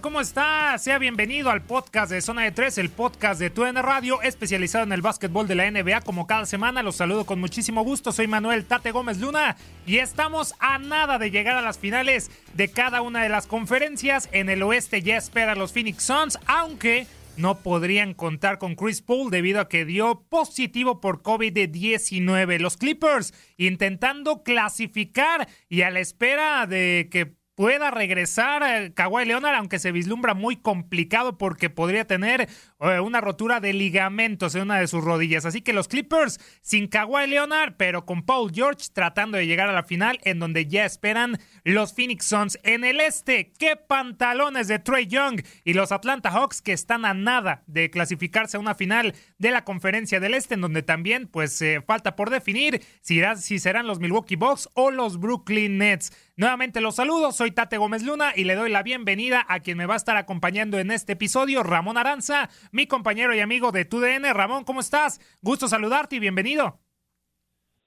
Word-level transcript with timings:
¿Cómo 0.00 0.20
está? 0.20 0.76
Sea 0.78 0.98
bienvenido 0.98 1.50
al 1.50 1.62
podcast 1.62 2.10
de 2.10 2.20
Zona 2.20 2.42
de 2.42 2.52
Tres, 2.52 2.76
el 2.76 2.90
podcast 2.90 3.40
de 3.40 3.50
TUN 3.50 3.76
Radio, 3.76 4.20
especializado 4.20 4.84
en 4.84 4.92
el 4.92 5.00
básquetbol 5.00 5.48
de 5.48 5.54
la 5.54 5.70
NBA. 5.70 6.02
Como 6.02 6.26
cada 6.26 6.44
semana, 6.44 6.82
los 6.82 6.96
saludo 6.96 7.24
con 7.24 7.40
muchísimo 7.40 7.82
gusto. 7.82 8.12
Soy 8.12 8.26
Manuel 8.26 8.66
Tate 8.66 8.90
Gómez 8.90 9.18
Luna 9.18 9.56
y 9.86 9.98
estamos 9.98 10.54
a 10.58 10.78
nada 10.78 11.18
de 11.18 11.30
llegar 11.30 11.56
a 11.56 11.62
las 11.62 11.78
finales 11.78 12.30
de 12.54 12.68
cada 12.68 13.00
una 13.00 13.22
de 13.22 13.30
las 13.30 13.46
conferencias. 13.46 14.28
En 14.32 14.50
el 14.50 14.62
oeste 14.62 15.00
ya 15.00 15.16
esperan 15.16 15.58
los 15.58 15.72
Phoenix 15.72 16.02
Suns, 16.02 16.38
aunque 16.46 17.06
no 17.36 17.58
podrían 17.58 18.12
contar 18.12 18.58
con 18.58 18.74
Chris 18.74 19.02
Paul 19.02 19.30
debido 19.30 19.60
a 19.60 19.68
que 19.68 19.84
dio 19.84 20.26
positivo 20.28 21.00
por 21.00 21.22
COVID-19. 21.22 22.58
Los 22.58 22.76
Clippers 22.76 23.32
intentando 23.56 24.42
clasificar 24.42 25.48
y 25.68 25.82
a 25.82 25.90
la 25.90 26.00
espera 26.00 26.66
de 26.66 27.08
que 27.10 27.36
pueda 27.56 27.90
regresar 27.90 28.62
eh, 28.62 28.92
Kawhi 28.94 29.24
Leonard, 29.24 29.56
aunque 29.56 29.80
se 29.80 29.90
vislumbra 29.90 30.34
muy 30.34 30.56
complicado 30.56 31.38
porque 31.38 31.70
podría 31.70 32.06
tener 32.06 32.48
eh, 32.80 33.00
una 33.00 33.20
rotura 33.20 33.58
de 33.60 33.72
ligamentos 33.72 34.54
en 34.54 34.62
una 34.62 34.78
de 34.78 34.86
sus 34.86 35.02
rodillas. 35.02 35.46
Así 35.46 35.62
que 35.62 35.72
los 35.72 35.88
Clippers 35.88 36.38
sin 36.60 36.86
Kawhi 36.86 37.26
Leonard, 37.26 37.74
pero 37.76 38.04
con 38.04 38.24
Paul 38.24 38.52
George 38.54 38.86
tratando 38.92 39.38
de 39.38 39.46
llegar 39.46 39.68
a 39.68 39.72
la 39.72 39.82
final, 39.82 40.20
en 40.22 40.38
donde 40.38 40.66
ya 40.66 40.84
esperan 40.84 41.38
los 41.64 41.94
Phoenix 41.94 42.26
Suns. 42.26 42.58
En 42.62 42.84
el 42.84 43.00
este, 43.00 43.52
qué 43.58 43.74
pantalones 43.76 44.68
de 44.68 44.78
Trey 44.78 45.06
Young 45.06 45.40
y 45.64 45.72
los 45.72 45.92
Atlanta 45.92 46.30
Hawks 46.30 46.60
que 46.60 46.72
están 46.72 47.06
a 47.06 47.14
nada 47.14 47.62
de 47.66 47.90
clasificarse 47.90 48.58
a 48.58 48.60
una 48.60 48.74
final 48.74 49.14
de 49.38 49.50
la 49.50 49.64
conferencia 49.64 50.20
del 50.20 50.34
este, 50.34 50.54
en 50.54 50.60
donde 50.60 50.82
también 50.82 51.26
pues 51.26 51.60
eh, 51.62 51.82
falta 51.86 52.16
por 52.16 52.28
definir 52.28 52.82
si, 53.00 53.22
si 53.36 53.58
serán 53.58 53.86
los 53.86 53.98
Milwaukee 53.98 54.36
Bucks 54.36 54.68
o 54.74 54.90
los 54.90 55.18
Brooklyn 55.18 55.78
Nets. 55.78 56.12
Nuevamente 56.38 56.82
los 56.82 56.96
saludo, 56.96 57.32
soy 57.32 57.50
Tate 57.50 57.78
Gómez 57.78 58.02
Luna 58.04 58.32
y 58.36 58.44
le 58.44 58.56
doy 58.56 58.68
la 58.70 58.82
bienvenida 58.82 59.46
a 59.48 59.60
quien 59.60 59.78
me 59.78 59.86
va 59.86 59.94
a 59.94 59.96
estar 59.96 60.18
acompañando 60.18 60.78
en 60.78 60.90
este 60.90 61.14
episodio, 61.14 61.62
Ramón 61.62 61.96
Aranza, 61.96 62.50
mi 62.72 62.86
compañero 62.86 63.34
y 63.34 63.40
amigo 63.40 63.72
de 63.72 63.86
TUDN. 63.86 64.34
Ramón, 64.34 64.64
¿cómo 64.64 64.80
estás? 64.80 65.18
Gusto 65.40 65.66
saludarte 65.66 66.16
y 66.16 66.18
bienvenido. 66.18 66.74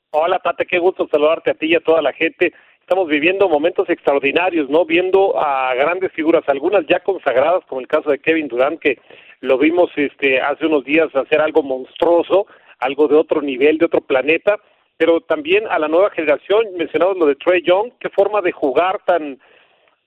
Hola 0.09 0.39
Tate, 0.39 0.65
qué 0.65 0.79
gusto 0.79 1.07
saludarte 1.11 1.51
a 1.51 1.53
ti 1.53 1.67
y 1.67 1.75
a 1.75 1.79
toda 1.81 2.01
la 2.01 2.11
gente. 2.11 2.51
Estamos 2.79 3.07
viviendo 3.07 3.47
momentos 3.47 3.87
extraordinarios, 3.87 4.67
¿no? 4.67 4.83
Viendo 4.83 5.39
a 5.39 5.75
grandes 5.75 6.11
figuras, 6.13 6.41
algunas 6.47 6.87
ya 6.87 7.01
consagradas, 7.01 7.63
como 7.67 7.81
el 7.81 7.87
caso 7.87 8.09
de 8.09 8.17
Kevin 8.17 8.47
Durant, 8.47 8.79
que 8.79 8.97
lo 9.41 9.59
vimos 9.59 9.91
este 9.95 10.41
hace 10.41 10.65
unos 10.65 10.83
días 10.85 11.15
hacer 11.15 11.39
algo 11.39 11.61
monstruoso, 11.61 12.47
algo 12.79 13.07
de 13.07 13.15
otro 13.15 13.43
nivel, 13.43 13.77
de 13.77 13.85
otro 13.85 14.01
planeta 14.01 14.57
pero 14.99 15.21
también 15.21 15.63
a 15.69 15.79
la 15.79 15.87
nueva 15.87 16.09
generación, 16.09 16.75
mencionado 16.77 17.13
lo 17.13 17.25
de 17.25 17.35
Trey 17.35 17.63
Young, 17.63 17.93
qué 18.01 18.09
forma 18.09 18.41
de 18.41 18.51
jugar 18.51 18.99
tan 19.05 19.39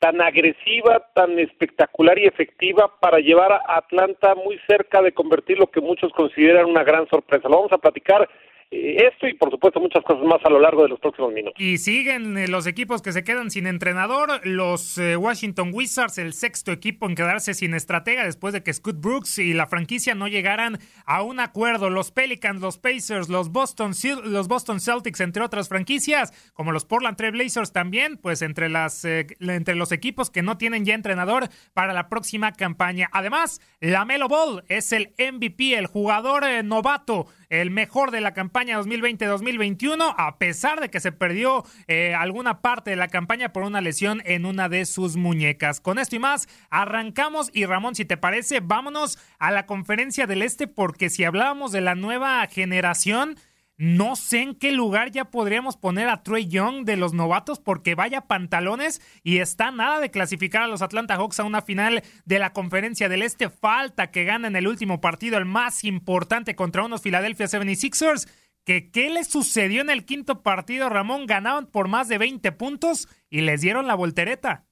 tan 0.00 0.20
agresiva, 0.20 1.06
tan 1.14 1.38
espectacular 1.38 2.18
y 2.18 2.26
efectiva 2.26 2.92
para 3.00 3.18
llevar 3.20 3.52
a 3.52 3.78
Atlanta 3.78 4.34
muy 4.34 4.58
cerca 4.66 5.00
de 5.00 5.12
convertir 5.12 5.58
lo 5.58 5.68
que 5.68 5.80
muchos 5.80 6.12
consideran 6.12 6.66
una 6.66 6.82
gran 6.82 7.08
sorpresa. 7.08 7.48
Lo 7.48 7.56
vamos 7.56 7.72
a 7.72 7.78
platicar 7.78 8.28
esto 8.72 9.28
y 9.28 9.34
por 9.34 9.50
supuesto 9.50 9.80
muchas 9.80 10.02
cosas 10.02 10.24
más 10.24 10.40
a 10.44 10.50
lo 10.50 10.58
largo 10.58 10.82
de 10.82 10.88
los 10.88 10.98
próximos 10.98 11.32
minutos. 11.32 11.60
Y 11.60 11.78
siguen 11.78 12.38
eh, 12.38 12.48
los 12.48 12.66
equipos 12.66 13.02
que 13.02 13.12
se 13.12 13.22
quedan 13.22 13.50
sin 13.50 13.66
entrenador, 13.66 14.40
los 14.46 14.96
eh, 14.98 15.16
Washington 15.16 15.70
Wizards, 15.72 16.16
el 16.18 16.32
sexto 16.32 16.72
equipo 16.72 17.06
en 17.06 17.14
quedarse 17.14 17.52
sin 17.54 17.74
estratega 17.74 18.24
después 18.24 18.54
de 18.54 18.62
que 18.62 18.72
Scott 18.72 18.96
Brooks 18.98 19.38
y 19.38 19.52
la 19.52 19.66
franquicia 19.66 20.14
no 20.14 20.26
llegaran 20.26 20.78
a 21.04 21.22
un 21.22 21.38
acuerdo. 21.38 21.90
Los 21.90 22.12
Pelicans, 22.12 22.60
los 22.62 22.78
Pacers, 22.78 23.28
los 23.28 23.50
Boston, 23.50 23.92
los 24.24 24.48
Boston 24.48 24.80
Celtics, 24.80 25.20
entre 25.20 25.42
otras 25.42 25.68
franquicias, 25.68 26.32
como 26.54 26.72
los 26.72 26.84
Portland 26.84 27.16
Trail 27.16 27.32
Blazers 27.32 27.72
también, 27.72 28.16
pues 28.16 28.40
entre, 28.40 28.68
las, 28.68 29.04
entre 29.04 29.74
los 29.74 29.92
equipos 29.92 30.30
que 30.30 30.42
no 30.42 30.56
tienen 30.56 30.84
ya 30.84 30.94
entrenador 30.94 31.48
para 31.74 31.92
la 31.92 32.08
próxima 32.08 32.52
campaña. 32.52 33.08
Además, 33.12 33.60
la 33.80 34.04
Melo 34.04 34.28
Ball 34.28 34.64
es 34.68 34.92
el 34.92 35.12
MVP, 35.18 35.74
el 35.74 35.86
jugador 35.86 36.44
novato 36.64 37.26
el 37.52 37.70
mejor 37.70 38.10
de 38.10 38.22
la 38.22 38.32
campaña 38.32 38.80
2020-2021, 38.80 40.14
a 40.16 40.38
pesar 40.38 40.80
de 40.80 40.88
que 40.88 41.00
se 41.00 41.12
perdió 41.12 41.64
eh, 41.86 42.14
alguna 42.14 42.62
parte 42.62 42.90
de 42.90 42.96
la 42.96 43.08
campaña 43.08 43.52
por 43.52 43.64
una 43.64 43.82
lesión 43.82 44.22
en 44.24 44.46
una 44.46 44.70
de 44.70 44.86
sus 44.86 45.16
muñecas. 45.16 45.78
Con 45.78 45.98
esto 45.98 46.16
y 46.16 46.18
más, 46.18 46.48
arrancamos 46.70 47.50
y 47.52 47.66
Ramón, 47.66 47.94
si 47.94 48.06
te 48.06 48.16
parece, 48.16 48.60
vámonos 48.60 49.18
a 49.38 49.50
la 49.50 49.66
conferencia 49.66 50.26
del 50.26 50.40
Este, 50.40 50.66
porque 50.66 51.10
si 51.10 51.24
hablábamos 51.24 51.72
de 51.72 51.82
la 51.82 51.94
nueva 51.94 52.46
generación, 52.46 53.36
no 53.82 54.14
sé 54.14 54.42
en 54.42 54.54
qué 54.54 54.70
lugar 54.70 55.10
ya 55.10 55.24
podríamos 55.24 55.76
poner 55.76 56.08
a 56.08 56.22
Trey 56.22 56.46
Young 56.46 56.84
de 56.84 56.96
los 56.96 57.14
novatos 57.14 57.58
porque 57.58 57.96
vaya 57.96 58.20
pantalones 58.28 59.00
y 59.24 59.38
está 59.38 59.72
nada 59.72 59.98
de 59.98 60.12
clasificar 60.12 60.62
a 60.62 60.68
los 60.68 60.82
Atlanta 60.82 61.16
Hawks 61.16 61.40
a 61.40 61.44
una 61.44 61.62
final 61.62 62.02
de 62.24 62.38
la 62.38 62.52
conferencia 62.52 63.08
del 63.08 63.22
Este. 63.22 63.50
Falta 63.50 64.12
que 64.12 64.22
ganen 64.22 64.54
el 64.54 64.68
último 64.68 65.00
partido, 65.00 65.36
el 65.36 65.46
más 65.46 65.82
importante 65.82 66.54
contra 66.54 66.84
unos 66.84 67.02
Philadelphia 67.02 67.46
76ers. 67.46 68.28
Que, 68.64 68.92
¿Qué 68.92 69.10
les 69.10 69.28
sucedió 69.28 69.80
en 69.80 69.90
el 69.90 70.04
quinto 70.04 70.44
partido, 70.44 70.88
Ramón? 70.88 71.26
Ganaban 71.26 71.66
por 71.66 71.88
más 71.88 72.08
de 72.08 72.18
20 72.18 72.52
puntos 72.52 73.08
y 73.30 73.40
les 73.40 73.62
dieron 73.62 73.88
la 73.88 73.96
voltereta. 73.96 74.62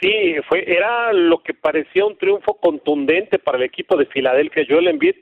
Sí, 0.00 0.34
fue, 0.48 0.64
era 0.66 1.12
lo 1.12 1.40
que 1.40 1.54
parecía 1.54 2.04
un 2.04 2.18
triunfo 2.18 2.58
contundente 2.58 3.38
para 3.38 3.58
el 3.58 3.64
equipo 3.64 3.96
de 3.96 4.06
Filadelfia. 4.06 4.66
Joel 4.68 4.88
Embiid 4.88 5.14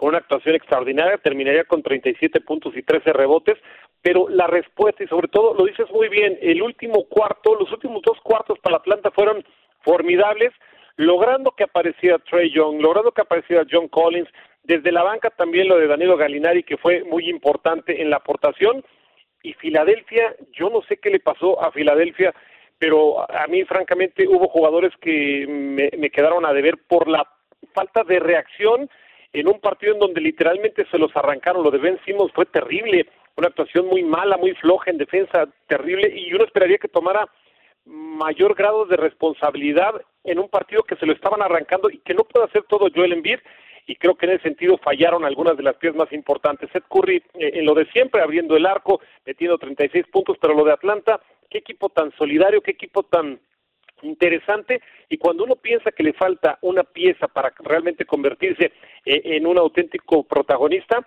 con 0.00 0.08
una 0.08 0.18
actuación 0.18 0.54
extraordinaria, 0.54 1.18
terminaría 1.18 1.64
con 1.64 1.82
37 1.82 2.40
puntos 2.40 2.74
y 2.74 2.82
13 2.82 3.12
rebotes, 3.12 3.58
pero 4.00 4.30
la 4.30 4.46
respuesta, 4.46 5.04
y 5.04 5.06
sobre 5.08 5.28
todo 5.28 5.52
lo 5.52 5.66
dices 5.66 5.90
muy 5.90 6.08
bien, 6.08 6.38
el 6.40 6.62
último 6.62 7.04
cuarto, 7.04 7.54
los 7.54 7.70
últimos 7.70 8.00
dos 8.00 8.18
cuartos 8.22 8.58
para 8.60 8.78
Atlanta 8.78 9.10
fueron 9.10 9.44
formidables, 9.82 10.54
logrando 10.96 11.50
que 11.50 11.64
apareciera 11.64 12.18
Trey 12.18 12.50
Young, 12.50 12.80
logrando 12.80 13.12
que 13.12 13.20
apareciera 13.20 13.66
John 13.70 13.88
Collins, 13.88 14.30
desde 14.62 14.90
la 14.90 15.02
banca 15.02 15.28
también 15.28 15.68
lo 15.68 15.76
de 15.76 15.86
Danilo 15.86 16.16
Galinari, 16.16 16.62
que 16.62 16.78
fue 16.78 17.04
muy 17.04 17.28
importante 17.28 18.00
en 18.00 18.08
la 18.08 18.16
aportación, 18.16 18.82
y 19.42 19.52
Filadelfia, 19.52 20.34
yo 20.52 20.70
no 20.70 20.80
sé 20.88 20.96
qué 20.96 21.10
le 21.10 21.20
pasó 21.20 21.62
a 21.62 21.72
Filadelfia, 21.72 22.34
pero 22.78 23.30
a 23.30 23.46
mí 23.48 23.64
francamente 23.64 24.26
hubo 24.26 24.48
jugadores 24.48 24.94
que 25.02 25.44
me, 25.46 25.90
me 25.98 26.08
quedaron 26.08 26.46
a 26.46 26.54
deber 26.54 26.78
por 26.88 27.06
la 27.06 27.28
falta 27.74 28.02
de 28.02 28.18
reacción 28.18 28.88
en 29.32 29.48
un 29.48 29.60
partido 29.60 29.94
en 29.94 30.00
donde 30.00 30.20
literalmente 30.20 30.86
se 30.90 30.98
los 30.98 31.14
arrancaron. 31.16 31.62
Lo 31.62 31.70
de 31.70 31.78
Ben 31.78 32.00
Simmons 32.04 32.32
fue 32.32 32.46
terrible, 32.46 33.06
una 33.36 33.48
actuación 33.48 33.86
muy 33.86 34.02
mala, 34.02 34.36
muy 34.36 34.54
floja 34.54 34.90
en 34.90 34.98
defensa, 34.98 35.48
terrible, 35.66 36.12
y 36.14 36.32
uno 36.34 36.44
esperaría 36.44 36.78
que 36.78 36.88
tomara 36.88 37.28
mayor 37.84 38.54
grado 38.54 38.84
de 38.86 38.96
responsabilidad 38.96 40.00
en 40.24 40.38
un 40.38 40.48
partido 40.48 40.82
que 40.82 40.96
se 40.96 41.06
lo 41.06 41.12
estaban 41.12 41.42
arrancando 41.42 41.90
y 41.90 41.98
que 41.98 42.14
no 42.14 42.24
puede 42.24 42.46
hacer 42.46 42.64
todo 42.68 42.88
Joel 42.94 43.12
Embiid 43.12 43.38
y 43.86 43.96
creo 43.96 44.14
que 44.14 44.26
en 44.26 44.32
ese 44.32 44.44
sentido 44.44 44.78
fallaron 44.78 45.24
algunas 45.24 45.56
de 45.56 45.62
las 45.62 45.76
piezas 45.76 45.96
más 45.96 46.12
importantes. 46.12 46.70
Seth 46.72 46.84
Curry 46.88 47.16
eh, 47.34 47.50
en 47.54 47.64
lo 47.64 47.74
de 47.74 47.86
siempre, 47.86 48.22
abriendo 48.22 48.56
el 48.56 48.66
arco, 48.66 49.00
metiendo 49.26 49.58
36 49.58 50.06
puntos, 50.12 50.36
pero 50.40 50.54
lo 50.54 50.64
de 50.64 50.72
Atlanta, 50.72 51.20
qué 51.48 51.58
equipo 51.58 51.88
tan 51.88 52.12
solidario, 52.16 52.60
qué 52.60 52.70
equipo 52.70 53.02
tan 53.02 53.40
interesante 54.02 54.80
y 55.08 55.18
cuando 55.18 55.44
uno 55.44 55.56
piensa 55.56 55.92
que 55.92 56.02
le 56.02 56.12
falta 56.12 56.58
una 56.62 56.84
pieza 56.84 57.28
para 57.28 57.52
realmente 57.58 58.04
convertirse 58.04 58.72
eh, 59.04 59.22
en 59.24 59.46
un 59.46 59.58
auténtico 59.58 60.22
protagonista, 60.24 61.06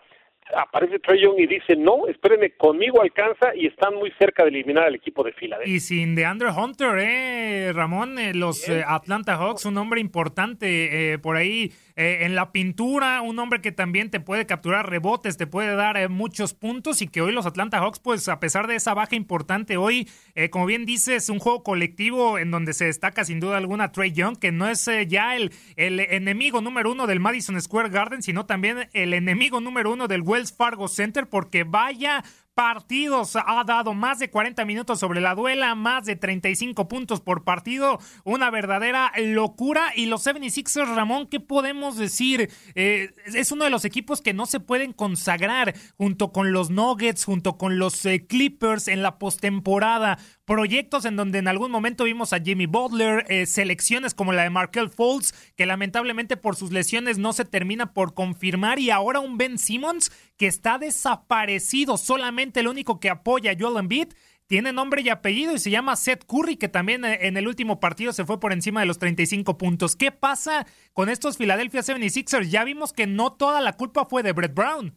aparece 0.56 1.00
Trey 1.00 1.22
Young 1.22 1.40
y 1.40 1.48
dice, 1.48 1.76
no, 1.76 2.08
espérenme, 2.08 2.52
conmigo 2.52 3.02
alcanza 3.02 3.56
y 3.56 3.68
están 3.68 3.96
muy 3.96 4.12
cerca 4.20 4.44
de 4.44 4.50
eliminar 4.50 4.86
al 4.86 4.96
equipo 4.96 5.24
de 5.24 5.32
Filadelfia. 5.34 5.74
Y 5.74 5.80
sin 5.80 6.16
DeAndre 6.16 6.50
Hunter, 6.52 6.98
eh, 7.00 7.72
Ramón, 7.74 8.20
eh, 8.20 8.34
los 8.34 8.68
eh, 8.70 8.84
Atlanta 8.86 9.36
Hawks, 9.36 9.66
un 9.66 9.78
hombre 9.78 10.02
importante 10.02 11.14
eh, 11.14 11.20
por 11.20 11.36
ahí 11.36 11.72
en 11.96 12.34
la 12.34 12.52
pintura, 12.52 13.22
un 13.22 13.38
hombre 13.38 13.62
que 13.62 13.72
también 13.72 14.10
te 14.10 14.20
puede 14.20 14.48
capturar 14.48 14.90
rebotes, 14.90 15.38
te 15.38 15.46
puede 15.46 15.76
dar 15.76 16.10
muchos 16.10 16.56
puntos 16.56 17.04
y 17.04 17.08
que 17.08 17.22
hoy 17.22 17.32
los 17.32 17.46
Atlanta 17.46 17.78
Hawks, 17.78 18.00
pues 18.00 18.28
a 18.30 18.40
pesar 18.40 18.66
de 18.66 18.74
esa 18.74 18.96
baja 18.96 19.16
importante, 19.16 19.78
hoy, 19.78 20.10
como 20.50 20.66
bien 20.66 20.88
dices, 20.88 21.30
un 21.30 21.38
juego 21.38 21.62
colectivo 21.62 22.40
en 22.40 22.50
donde 22.50 22.74
se 22.74 22.86
destaca 22.86 23.24
sin 23.26 23.40
duda 23.40 23.58
alguna 23.58 23.92
Trey 23.92 24.12
Young, 24.12 24.40
que 24.40 24.52
no 24.52 24.68
es 24.68 24.90
ya 25.08 25.36
el, 25.36 25.52
el 25.76 26.00
enemigo 26.00 26.62
número 26.62 26.92
uno 26.92 27.06
del 27.06 27.20
Madison 27.20 27.62
Square 27.62 27.90
Garden, 27.90 28.24
sino 28.24 28.48
también 28.48 28.90
el 28.94 29.14
enemigo 29.14 29.62
número 29.62 29.94
uno 29.94 30.08
del 30.08 30.24
Wells 30.34 30.52
Fargo 30.52 30.88
Center, 30.88 31.28
porque 31.28 31.64
vaya 31.64 32.24
partidos. 32.54 33.36
Ha 33.36 33.64
dado 33.66 33.94
más 33.94 34.20
de 34.20 34.30
40 34.30 34.66
minutos 34.66 35.00
sobre 35.00 35.22
la 35.22 35.36
duela, 35.36 35.76
más 35.76 36.06
de 36.06 36.16
35 36.16 36.88
puntos 36.88 37.22
por 37.22 37.44
partido. 37.44 38.00
Una 38.24 38.50
verdadera 38.50 39.12
locura. 39.18 39.92
Y 39.96 40.06
los 40.06 40.26
76ers, 40.26 40.96
Ramón, 40.96 41.28
¿qué 41.28 41.40
podemos 41.40 41.98
decir? 41.98 42.50
Eh, 42.76 43.14
es 43.26 43.52
uno 43.52 43.64
de 43.64 43.70
los 43.70 43.86
equipos 43.86 44.22
que 44.22 44.34
no 44.34 44.46
se 44.46 44.60
pueden 44.60 44.94
consagrar 44.94 45.74
junto 45.98 46.32
con 46.32 46.52
los 46.52 46.70
Nuggets, 46.70 47.26
junto 47.26 47.58
con 47.58 47.80
los 47.80 48.06
eh, 48.06 48.26
Clippers 48.28 48.88
en 48.88 49.02
la 49.02 49.18
postemporada 49.18 50.18
proyectos 50.46 51.06
en 51.06 51.16
donde 51.16 51.40
en 51.40 51.48
algún 51.48 51.72
momento 51.72 52.04
vimos 52.04 52.34
a 52.34 52.40
Jimmy 52.40 52.66
Butler, 52.66 53.26
eh, 53.30 53.46
selecciones 53.46 54.14
como 54.14 54.34
la 54.34 54.44
de 54.44 54.50
Markel 54.50 54.90
Fultz, 54.90 55.34
que 55.56 55.66
lamentablemente 55.66 56.38
por 56.38 56.56
sus 56.56 56.72
lesiones 56.72 57.18
no 57.18 57.34
se 57.34 57.46
termina 57.46 57.94
por 57.94 58.14
confirmar, 58.14 58.80
y 58.80 58.90
ahora 58.90 59.20
un 59.20 59.38
Ben 59.38 59.58
Simmons 59.58 60.12
que 60.38 60.48
está 60.48 60.78
desaparecido, 60.78 61.98
solamente 61.98 62.60
el 62.60 62.68
único 62.68 63.00
que 63.00 63.10
apoya 63.10 63.52
a 63.52 63.56
Joel 63.58 63.78
Embiid 63.78 64.10
tiene 64.48 64.74
nombre 64.74 65.02
y 65.02 65.10
apellido 65.10 65.54
y 65.54 65.60
se 65.60 65.72
llama 65.72 65.96
Seth 65.96 66.26
Curry, 66.26 66.58
que 66.58 66.68
también 66.68 67.06
eh, 67.06 67.28
en 67.28 67.38
el 67.38 67.48
último 67.48 67.80
partido 67.80 68.12
se 68.12 68.26
fue 68.26 68.40
por 68.40 68.52
encima 68.52 68.82
de 68.82 68.86
los 68.86 69.00
35 69.00 69.58
puntos. 69.58 69.96
¿Qué 69.96 70.12
pasa 70.12 70.66
con 70.94 71.10
estos 71.10 71.38
Philadelphia 71.38 71.82
76ers? 71.82 72.50
Ya 72.50 72.64
vimos 72.64 72.94
que 72.94 73.08
no 73.08 73.34
toda 73.34 73.62
la 73.62 73.74
culpa 73.74 74.06
fue 74.06 74.22
de 74.22 74.34
Brett 74.34 74.54
Brown. 74.54 74.94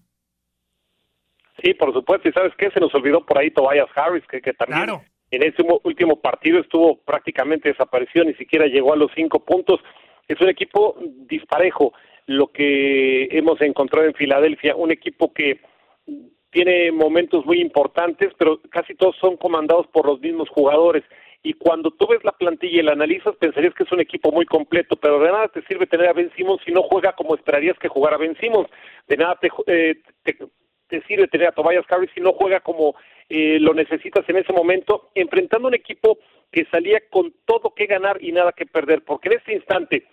Sí, 1.63 1.73
por 1.75 1.93
supuesto, 1.93 2.29
y 2.29 2.33
sabes 2.33 2.53
qué, 2.59 2.71
se 2.71 2.81
nos 2.81 2.95
olvidó 2.95 3.25
por 3.25 3.39
ahí 3.39 3.51
Tobias 3.51 3.89
Harris, 3.95 4.25
que, 4.27 4.43
que 4.43 4.53
también 4.53 4.85
claro 4.85 5.05
en 5.31 5.43
ese 5.43 5.63
último 5.83 6.21
partido 6.21 6.61
estuvo 6.61 6.99
prácticamente 7.03 7.69
desaparecido, 7.69 8.25
ni 8.25 8.35
siquiera 8.35 8.67
llegó 8.67 8.93
a 8.93 8.97
los 8.97 9.11
cinco 9.15 9.45
puntos. 9.45 9.81
Es 10.29 10.41
un 10.41 10.49
equipo 10.49 10.97
disparejo, 11.29 11.93
lo 12.27 12.49
que 12.49 13.29
hemos 13.31 13.61
encontrado 13.61 14.07
en 14.07 14.15
Filadelfia, 14.15 14.77
un 14.77 14.91
equipo 14.91 15.33
que 15.33 15.61
tiene 16.51 16.91
momentos 16.91 17.45
muy 17.45 17.61
importantes, 17.61 18.33
pero 18.39 18.61
casi 18.71 18.95
todos 18.95 19.17
son 19.21 19.37
comandados 19.37 19.87
por 19.89 20.07
los 20.07 20.21
mismos 20.21 20.49
jugadores. 20.49 21.05
Y 21.43 21.53
cuando 21.53 21.91
tú 21.91 22.09
ves 22.09 22.25
la 22.25 22.33
plantilla 22.33 22.81
y 22.81 22.83
la 22.83 22.93
analizas, 22.93 23.37
pensarías 23.37 23.75
que 23.75 23.85
es 23.85 23.93
un 23.93 24.01
equipo 24.01 24.33
muy 24.33 24.47
completo, 24.47 24.97
pero 24.97 25.21
de 25.21 25.31
nada 25.31 25.49
te 25.49 25.63
sirve 25.67 25.87
tener 25.87 26.09
a 26.09 26.13
Ben 26.13 26.33
Simmons 26.35 26.61
si 26.65 26.73
no 26.73 26.83
juega 26.83 27.13
como 27.13 27.35
esperarías 27.35 27.79
que 27.79 27.89
jugara 27.89 28.17
Ben 28.17 28.37
Simmons. 28.41 28.69
De 29.07 29.17
nada 29.17 29.39
te, 29.41 29.49
eh, 29.67 30.01
te, 30.89 31.03
sirve 31.03 31.29
tener 31.29 31.49
a 31.49 31.53
Tobias 31.53 31.85
Harris 31.89 32.11
si 32.15 32.21
no 32.21 32.33
juega 32.33 32.61
como 32.61 32.97
eh, 33.29 33.59
lo 33.61 33.75
necesitas 33.75 34.29
en 34.29 34.39
ese 34.39 34.53
momento, 34.53 35.11
enfrentando 35.15 35.69
un 35.69 35.75
equipo 35.75 36.19
que 36.51 36.65
salía 36.71 37.01
con 37.11 37.35
todo 37.45 37.75
que 37.75 37.87
ganar 37.87 38.17
y 38.21 38.33
nada 38.33 38.53
que 38.53 38.67
perder, 38.67 39.03
porque 39.05 39.29
en 39.29 39.39
este 39.39 39.53
instante, 39.53 40.05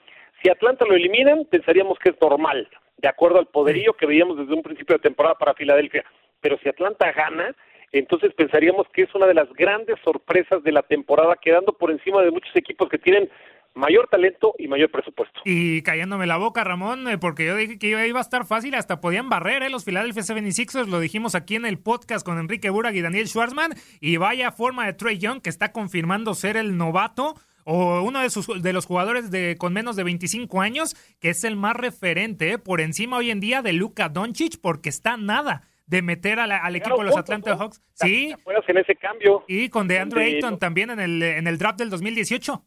si 0.43 0.49
Atlanta 0.49 0.85
lo 0.85 0.95
eliminan, 0.95 1.45
pensaríamos 1.45 1.97
que 1.99 2.09
es 2.09 2.15
normal, 2.21 2.67
de 2.97 3.07
acuerdo 3.07 3.39
al 3.39 3.47
poderío 3.47 3.93
que 3.93 4.05
veíamos 4.05 4.37
desde 4.37 4.53
un 4.53 4.61
principio 4.61 4.95
de 4.95 5.01
temporada 5.01 5.35
para 5.35 5.53
Filadelfia, 5.53 6.03
pero 6.41 6.57
si 6.61 6.69
Atlanta 6.69 7.11
gana, 7.13 7.55
entonces 7.93 8.33
pensaríamos 8.33 8.87
que 8.91 9.03
es 9.03 9.15
una 9.15 9.27
de 9.27 9.35
las 9.35 9.51
grandes 9.53 9.97
sorpresas 10.03 10.61
de 10.63 10.71
la 10.71 10.81
temporada, 10.81 11.35
quedando 11.41 11.73
por 11.73 11.91
encima 11.91 12.21
de 12.21 12.31
muchos 12.31 12.53
equipos 12.55 12.89
que 12.89 12.97
tienen 12.97 13.29
mayor 13.75 14.07
talento 14.07 14.53
y 14.57 14.67
mayor 14.67 14.91
presupuesto. 14.91 15.41
Y 15.45 15.81
cayéndome 15.81 16.27
la 16.27 16.37
boca, 16.37 16.63
Ramón, 16.63 17.07
eh, 17.07 17.17
porque 17.17 17.45
yo 17.45 17.55
dije 17.55 17.79
que 17.79 17.87
iba 17.87 18.19
a 18.19 18.21
estar 18.21 18.45
fácil, 18.45 18.75
hasta 18.75 18.99
podían 18.99 19.29
barrer, 19.29 19.63
¿eh? 19.63 19.69
Los 19.69 19.85
Philadelphia 19.85 20.23
76ers, 20.23 20.87
lo 20.87 20.99
dijimos 20.99 21.35
aquí 21.35 21.55
en 21.55 21.65
el 21.65 21.79
podcast 21.79 22.25
con 22.25 22.37
Enrique 22.37 22.69
Burag 22.69 22.95
y 22.95 23.01
Daniel 23.01 23.27
Schwarzman, 23.27 23.73
y 23.99 24.17
vaya 24.17 24.51
forma 24.51 24.85
de 24.85 24.93
Trey 24.93 25.17
Young, 25.17 25.41
que 25.41 25.49
está 25.49 25.71
confirmando 25.71 26.33
ser 26.35 26.57
el 26.57 26.77
novato 26.77 27.35
o 27.63 28.01
uno 28.01 28.21
de, 28.21 28.29
sus, 28.29 28.61
de 28.61 28.73
los 28.73 28.85
jugadores 28.85 29.31
de, 29.31 29.55
con 29.57 29.73
menos 29.73 29.95
de 29.95 30.03
25 30.03 30.61
años, 30.61 30.95
que 31.19 31.29
es 31.29 31.43
el 31.43 31.55
más 31.55 31.75
referente, 31.75 32.51
¿eh? 32.51 32.57
por 32.57 32.81
encima 32.81 33.17
hoy 33.17 33.31
en 33.31 33.39
día 33.39 33.61
de 33.61 33.73
Luka 33.73 34.09
Doncic, 34.09 34.59
porque 34.61 34.89
está 34.89 35.17
nada 35.17 35.63
de 35.85 36.01
meter 36.01 36.39
al 36.39 36.75
equipo 36.75 36.97
de 36.97 37.05
los 37.05 37.17
Atlanta 37.17 37.55
Hawks. 37.57 37.81
Sí. 37.93 38.33
en 38.67 38.77
ese 38.77 38.95
cambio. 38.95 39.43
Y 39.47 39.69
con 39.69 39.87
DeAndre 39.87 40.23
Ayton 40.23 40.57
también 40.57 40.89
en 40.89 40.99
el, 40.99 41.21
en 41.21 41.47
el 41.47 41.57
draft 41.57 41.77
del 41.79 41.89
2018 41.89 42.63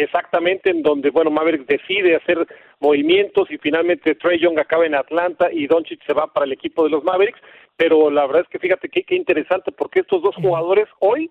exactamente 0.00 0.70
en 0.70 0.82
donde, 0.82 1.10
bueno, 1.10 1.30
Maverick 1.30 1.66
decide 1.66 2.16
hacer 2.16 2.46
movimientos 2.80 3.50
y 3.50 3.58
finalmente 3.58 4.14
Trey 4.14 4.38
Young 4.40 4.58
acaba 4.58 4.86
en 4.86 4.94
Atlanta 4.94 5.48
y 5.52 5.66
Doncic 5.66 6.04
se 6.06 6.14
va 6.14 6.32
para 6.32 6.46
el 6.46 6.52
equipo 6.52 6.84
de 6.84 6.90
los 6.90 7.04
Mavericks, 7.04 7.40
pero 7.76 8.10
la 8.10 8.26
verdad 8.26 8.42
es 8.42 8.48
que 8.48 8.58
fíjate 8.58 8.88
qué, 8.88 9.02
qué 9.04 9.14
interesante 9.14 9.72
porque 9.72 10.00
estos 10.00 10.22
dos 10.22 10.34
jugadores 10.36 10.88
hoy 11.00 11.30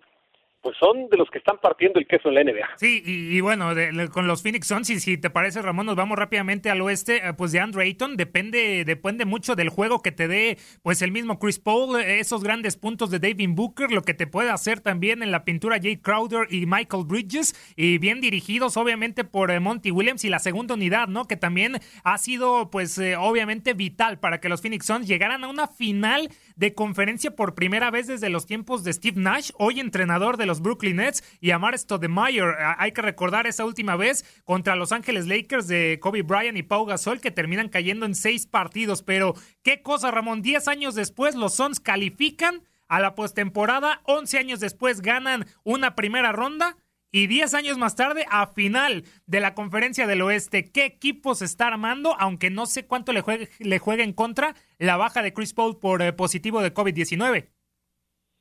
pues 0.61 0.77
son 0.77 1.09
de 1.09 1.17
los 1.17 1.29
que 1.29 1.39
están 1.39 1.57
partiendo 1.59 1.99
el 1.99 2.07
queso 2.07 2.29
en 2.29 2.35
la 2.35 2.43
NBA. 2.43 2.69
Sí, 2.77 3.01
y, 3.05 3.41
bueno, 3.41 3.69
con 4.11 4.27
los 4.27 4.43
Phoenix 4.43 4.67
Suns, 4.67 4.89
y 4.89 4.99
si 4.99 5.17
te 5.17 5.29
parece, 5.29 5.61
Ramón, 5.61 5.87
nos 5.87 5.95
vamos 5.95 6.17
rápidamente 6.17 6.69
al 6.69 6.81
oeste, 6.81 7.27
eh, 7.27 7.33
pues 7.33 7.51
de 7.51 7.59
Andre 7.59 7.83
Ayton, 7.83 8.15
depende, 8.15 8.85
depende 8.85 9.25
mucho 9.25 9.55
del 9.55 9.69
juego 9.69 10.01
que 10.01 10.11
te 10.11 10.27
dé, 10.27 10.57
pues 10.83 11.01
el 11.01 11.11
mismo 11.11 11.39
Chris 11.39 11.59
Paul, 11.59 11.99
esos 11.99 12.43
grandes 12.43 12.77
puntos 12.77 13.09
de 13.09 13.19
David 13.19 13.49
Booker, 13.53 13.91
lo 13.91 14.03
que 14.03 14.13
te 14.13 14.27
puede 14.27 14.51
hacer 14.51 14.81
también 14.81 15.23
en 15.23 15.31
la 15.31 15.45
pintura 15.45 15.79
Jay 15.81 15.97
Crowder 15.97 16.47
y 16.49 16.65
Michael 16.67 17.05
Bridges, 17.05 17.55
y 17.75 17.97
bien 17.97 18.21
dirigidos 18.21 18.77
obviamente 18.77 19.23
por 19.23 19.49
eh, 19.49 19.59
Monty 19.59 19.89
Williams 19.91 20.23
y 20.25 20.29
la 20.29 20.39
segunda 20.39 20.75
unidad, 20.75 21.07
¿no? 21.07 21.25
Que 21.25 21.37
también 21.37 21.77
ha 22.03 22.17
sido, 22.17 22.69
pues 22.69 22.97
eh, 22.99 23.15
obviamente 23.15 23.73
vital 23.73 24.19
para 24.19 24.39
que 24.39 24.49
los 24.49 24.61
Phoenix 24.61 24.85
Suns 24.85 25.07
llegaran 25.07 25.43
a 25.43 25.47
una 25.47 25.67
final 25.67 26.29
de 26.61 26.75
conferencia 26.75 27.35
por 27.35 27.55
primera 27.55 27.89
vez 27.89 28.05
desde 28.05 28.29
los 28.29 28.45
tiempos 28.45 28.83
de 28.83 28.93
Steve 28.93 29.19
Nash, 29.19 29.49
hoy 29.57 29.79
entrenador 29.79 30.37
de 30.37 30.45
los 30.45 30.61
Brooklyn 30.61 30.97
Nets, 30.97 31.23
y 31.39 31.49
Amar 31.49 31.75
Stoudemire. 31.75 32.53
Hay 32.77 32.91
que 32.91 33.01
recordar 33.01 33.47
esa 33.47 33.65
última 33.65 33.95
vez 33.95 34.23
contra 34.45 34.75
Los 34.75 34.91
Ángeles 34.91 35.25
Lakers 35.25 35.67
de 35.67 35.97
Kobe 35.99 36.21
Bryant 36.21 36.55
y 36.55 36.61
Pau 36.61 36.85
Gasol, 36.85 37.19
que 37.19 37.31
terminan 37.31 37.67
cayendo 37.67 38.05
en 38.05 38.13
seis 38.13 38.45
partidos. 38.45 39.01
Pero, 39.01 39.33
¿qué 39.63 39.81
cosa, 39.81 40.11
Ramón? 40.11 40.43
Diez 40.43 40.67
años 40.67 40.93
después, 40.93 41.33
los 41.33 41.55
Suns 41.55 41.79
califican 41.79 42.61
a 42.87 42.99
la 42.99 43.15
postemporada, 43.15 44.01
once 44.05 44.37
años 44.37 44.59
después 44.59 45.01
ganan 45.01 45.47
una 45.63 45.95
primera 45.95 46.31
ronda 46.31 46.77
y 47.11 47.27
10 47.27 47.53
años 47.55 47.77
más 47.77 47.95
tarde 47.95 48.25
a 48.29 48.47
final 48.47 49.03
de 49.25 49.41
la 49.41 49.53
conferencia 49.53 50.07
del 50.07 50.21
oeste. 50.21 50.71
¿Qué 50.71 50.85
equipo 50.85 51.35
se 51.35 51.45
está 51.45 51.67
armando? 51.67 52.15
Aunque 52.19 52.49
no 52.49 52.65
sé 52.65 52.85
cuánto 52.85 53.11
le 53.11 53.21
juegue, 53.21 53.49
le 53.59 53.79
juegue 53.79 54.03
en 54.03 54.13
contra 54.13 54.55
la 54.81 54.97
baja 54.97 55.21
de 55.21 55.33
Chris 55.33 55.53
Paul 55.53 55.77
por 55.79 56.01
eh, 56.01 56.11
positivo 56.11 56.61
de 56.61 56.73
COVID-19. 56.73 57.47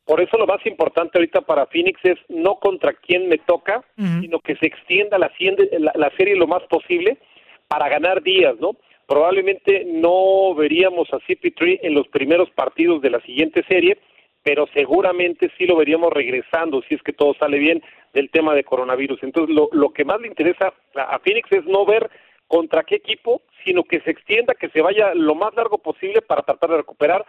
Por 0.05 0.21
eso 0.21 0.39
lo 0.39 0.47
más 0.47 0.65
importante 0.67 1.19
ahorita 1.19 1.43
para 1.43 1.67
Phoenix 1.67 2.01
es 2.03 2.19
no 2.29 2.57
contra 2.57 2.95
quién 2.95 3.29
me 3.29 3.39
toca, 3.39 3.85
sino 3.97 4.41
que 4.41 4.57
se 4.57 4.67
extienda 4.67 5.19
la, 5.19 5.31
la, 5.95 6.11
serie 6.17 6.35
lo 6.35 6.49
más 6.49 6.63
posible 6.65 7.19
para 7.69 7.89
ganar 7.89 8.23
días, 8.23 8.57
¿no? 8.59 8.73
Probablemente 9.07 9.85
no 9.87 10.55
veríamos 10.55 11.09
a 11.13 11.19
CP3 11.19 11.81
en 11.83 11.95
los 11.95 12.09
primeros 12.09 12.51
partidos 12.51 13.03
de 13.03 13.11
la 13.11 13.21
siguiente 13.21 13.63
serie, 13.69 13.99
pero 14.43 14.67
seguramente 14.75 15.51
sí 15.57 15.67
lo 15.67 15.77
veríamos 15.77 16.13
regresando 16.13 16.83
si 16.89 16.95
es 16.95 17.03
que 17.03 17.13
todo 17.13 17.35
sale 17.35 17.59
bien 17.59 17.83
del 18.13 18.31
tema 18.31 18.55
de 18.55 18.65
coronavirus. 18.65 19.23
Entonces, 19.23 19.55
lo, 19.55 19.69
lo 19.73 19.91
que 19.91 20.05
más 20.05 20.21
le 20.21 20.29
interesa 20.29 20.73
a, 20.97 21.19
Phoenix 21.21 21.53
es 21.53 21.65
no 21.67 21.85
ver 21.85 22.11
contra 22.51 22.83
qué 22.83 22.97
equipo, 22.97 23.43
sino 23.65 23.85
que 23.85 24.01
se 24.01 24.11
extienda, 24.11 24.57
que 24.57 24.71
se 24.71 24.83
vaya 24.83 25.15
lo 25.15 25.37
más 25.37 25.55
largo 25.55 25.79
posible 25.79 26.21
para 26.21 26.43
tratar 26.43 26.71
de 26.71 26.79
recuperar 26.79 27.25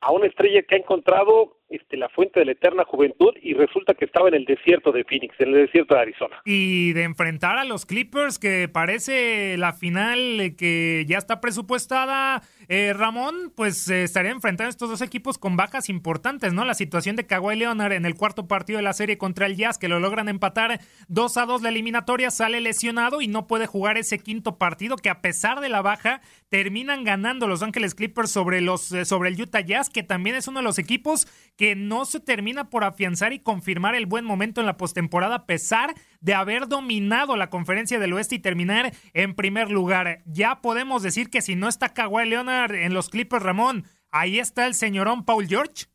a 0.00 0.10
una 0.10 0.26
estrella 0.26 0.62
que 0.62 0.76
ha 0.76 0.78
encontrado 0.78 1.58
este, 1.68 1.96
la 1.96 2.08
fuente 2.08 2.40
de 2.40 2.46
la 2.46 2.52
eterna 2.52 2.84
juventud 2.84 3.32
y 3.42 3.54
resulta 3.54 3.94
que 3.94 4.04
estaba 4.04 4.28
en 4.28 4.34
el 4.34 4.44
desierto 4.44 4.92
de 4.92 5.04
Phoenix, 5.04 5.34
en 5.38 5.48
el 5.48 5.66
desierto 5.66 5.94
de 5.94 6.00
Arizona. 6.00 6.40
Y 6.44 6.92
de 6.92 7.04
enfrentar 7.04 7.58
a 7.58 7.64
los 7.64 7.86
Clippers, 7.86 8.38
que 8.38 8.68
parece 8.68 9.56
la 9.56 9.72
final 9.72 10.54
que 10.56 11.04
ya 11.08 11.18
está 11.18 11.40
presupuestada, 11.40 12.42
eh, 12.68 12.92
Ramón, 12.94 13.52
pues 13.56 13.88
eh, 13.88 14.04
estaría 14.04 14.30
enfrentando 14.30 14.70
estos 14.70 14.90
dos 14.90 15.02
equipos 15.02 15.38
con 15.38 15.56
bajas 15.56 15.88
importantes, 15.88 16.52
¿no? 16.52 16.64
La 16.64 16.74
situación 16.74 17.16
de 17.16 17.26
Kawhi 17.26 17.56
Leonard 17.56 17.92
en 17.92 18.06
el 18.06 18.14
cuarto 18.14 18.46
partido 18.46 18.78
de 18.78 18.82
la 18.82 18.92
serie 18.92 19.18
contra 19.18 19.46
el 19.46 19.56
Jazz, 19.56 19.78
que 19.78 19.88
lo 19.88 20.00
logran 20.00 20.28
empatar 20.28 20.80
2 21.08 21.36
a 21.36 21.46
2 21.46 21.62
la 21.62 21.68
eliminatoria, 21.70 22.30
sale 22.30 22.60
lesionado 22.60 23.20
y 23.20 23.28
no 23.28 23.46
puede 23.46 23.66
jugar 23.66 23.98
ese 23.98 24.18
quinto 24.18 24.58
partido 24.58 24.96
que 24.96 25.10
a 25.10 25.20
pesar 25.20 25.60
de 25.60 25.68
la 25.68 25.82
baja 25.82 26.20
terminan 26.48 27.04
ganando 27.04 27.46
los 27.46 27.62
Ángeles 27.62 27.94
Clippers 27.94 28.30
sobre 28.30 28.60
los 28.60 28.92
eh, 28.92 29.04
sobre 29.04 29.30
el 29.30 29.40
Utah 29.40 29.60
Jazz, 29.60 29.90
que 29.90 30.02
también 30.02 30.36
es 30.36 30.48
uno 30.48 30.60
de 30.60 30.64
los 30.64 30.78
equipos 30.78 31.26
que 31.56 31.76
no 31.76 32.04
se 32.04 32.20
termina 32.20 32.70
por 32.70 32.84
afianzar 32.84 33.32
y 33.32 33.38
confirmar 33.38 33.94
el 33.94 34.06
buen 34.06 34.24
momento 34.24 34.60
en 34.60 34.66
la 34.66 34.76
postemporada 34.76 35.34
a 35.34 35.46
pesar 35.46 35.94
de 36.20 36.34
haber 36.34 36.68
dominado 36.68 37.36
la 37.36 37.50
conferencia 37.50 37.98
del 37.98 38.12
oeste 38.12 38.36
y 38.36 38.40
terminar 38.40 38.92
en 39.12 39.34
primer 39.34 39.70
lugar. 39.70 40.18
Ya 40.26 40.60
podemos 40.62 41.02
decir 41.02 41.30
que 41.30 41.42
si 41.42 41.56
no 41.56 41.68
está 41.68 41.94
Kawhi 41.94 42.28
Leonard 42.28 42.74
en 42.74 42.94
los 42.94 43.10
Clippers, 43.10 43.42
Ramón, 43.42 43.84
¿ahí 44.10 44.38
está 44.38 44.66
el 44.66 44.74
señorón 44.74 45.24
Paul 45.24 45.46
George? 45.46 45.86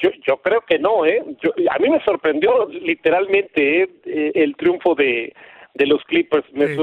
Yo, 0.00 0.10
yo 0.26 0.40
creo 0.42 0.60
que 0.66 0.78
no, 0.78 1.04
¿eh? 1.06 1.22
a 1.70 1.78
mí 1.78 1.88
me 1.90 2.02
sorprendió 2.04 2.68
literalmente 2.68 3.82
¿eh? 3.82 4.32
el 4.34 4.54
triunfo 4.56 4.94
de, 4.94 5.34
de 5.78 5.86
los 5.86 6.04
Clippers. 6.04 6.44
Me, 6.52 6.76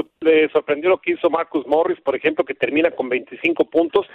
sorprendió 0.48 0.90
lo 0.90 0.98
que 0.98 1.12
hizo 1.12 1.30
Marcus 1.30 1.66
Morris, 1.66 2.00
por 2.00 2.16
ejemplo, 2.16 2.44
que 2.44 2.54
termina 2.54 2.90
con 2.90 3.08
25 3.08 3.66
puntos. 3.66 4.06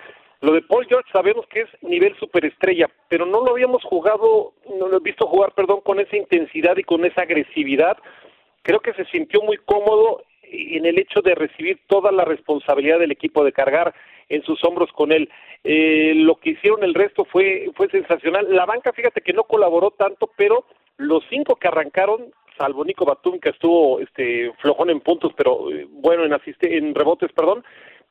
Lo 0.41 0.53
de 0.53 0.63
Paul 0.63 0.87
George 0.87 1.09
sabemos 1.13 1.45
que 1.47 1.61
es 1.61 1.69
nivel 1.81 2.17
superestrella, 2.17 2.89
pero 3.07 3.27
no 3.27 3.41
lo 3.45 3.51
habíamos 3.51 3.83
jugado, 3.83 4.53
no 4.77 4.87
lo 4.87 4.97
he 4.97 5.01
visto 5.01 5.27
jugar, 5.27 5.53
perdón, 5.53 5.81
con 5.81 5.99
esa 5.99 6.17
intensidad 6.17 6.75
y 6.77 6.83
con 6.83 7.05
esa 7.05 7.21
agresividad. 7.21 7.95
Creo 8.63 8.79
que 8.79 8.93
se 8.93 9.05
sintió 9.05 9.41
muy 9.43 9.57
cómodo 9.57 10.23
en 10.43 10.85
el 10.85 10.99
hecho 10.99 11.21
de 11.21 11.35
recibir 11.35 11.79
toda 11.87 12.11
la 12.11 12.25
responsabilidad 12.25 12.99
del 12.99 13.11
equipo, 13.11 13.43
de 13.43 13.53
cargar 13.53 13.93
en 14.29 14.41
sus 14.43 14.63
hombros 14.63 14.91
con 14.93 15.11
él. 15.11 15.29
Eh, 15.63 16.13
lo 16.15 16.37
que 16.37 16.51
hicieron 16.51 16.83
el 16.83 16.95
resto 16.95 17.23
fue, 17.25 17.69
fue 17.75 17.87
sensacional. 17.89 18.47
La 18.49 18.65
banca, 18.65 18.91
fíjate 18.93 19.21
que 19.21 19.33
no 19.33 19.43
colaboró 19.43 19.91
tanto, 19.91 20.31
pero 20.35 20.65
los 20.97 21.23
cinco 21.29 21.55
que 21.55 21.67
arrancaron, 21.67 22.33
salvo 22.57 22.85
Nico 22.85 23.05
Batum, 23.05 23.39
que 23.39 23.49
estuvo 23.49 23.99
este, 23.99 24.51
flojón 24.59 24.89
en 24.89 25.01
puntos, 25.01 25.33
pero 25.35 25.71
eh, 25.71 25.87
bueno 25.89 26.25
en, 26.25 26.33
asiste, 26.33 26.77
en 26.77 26.93
rebotes, 26.93 27.31
perdón, 27.33 27.63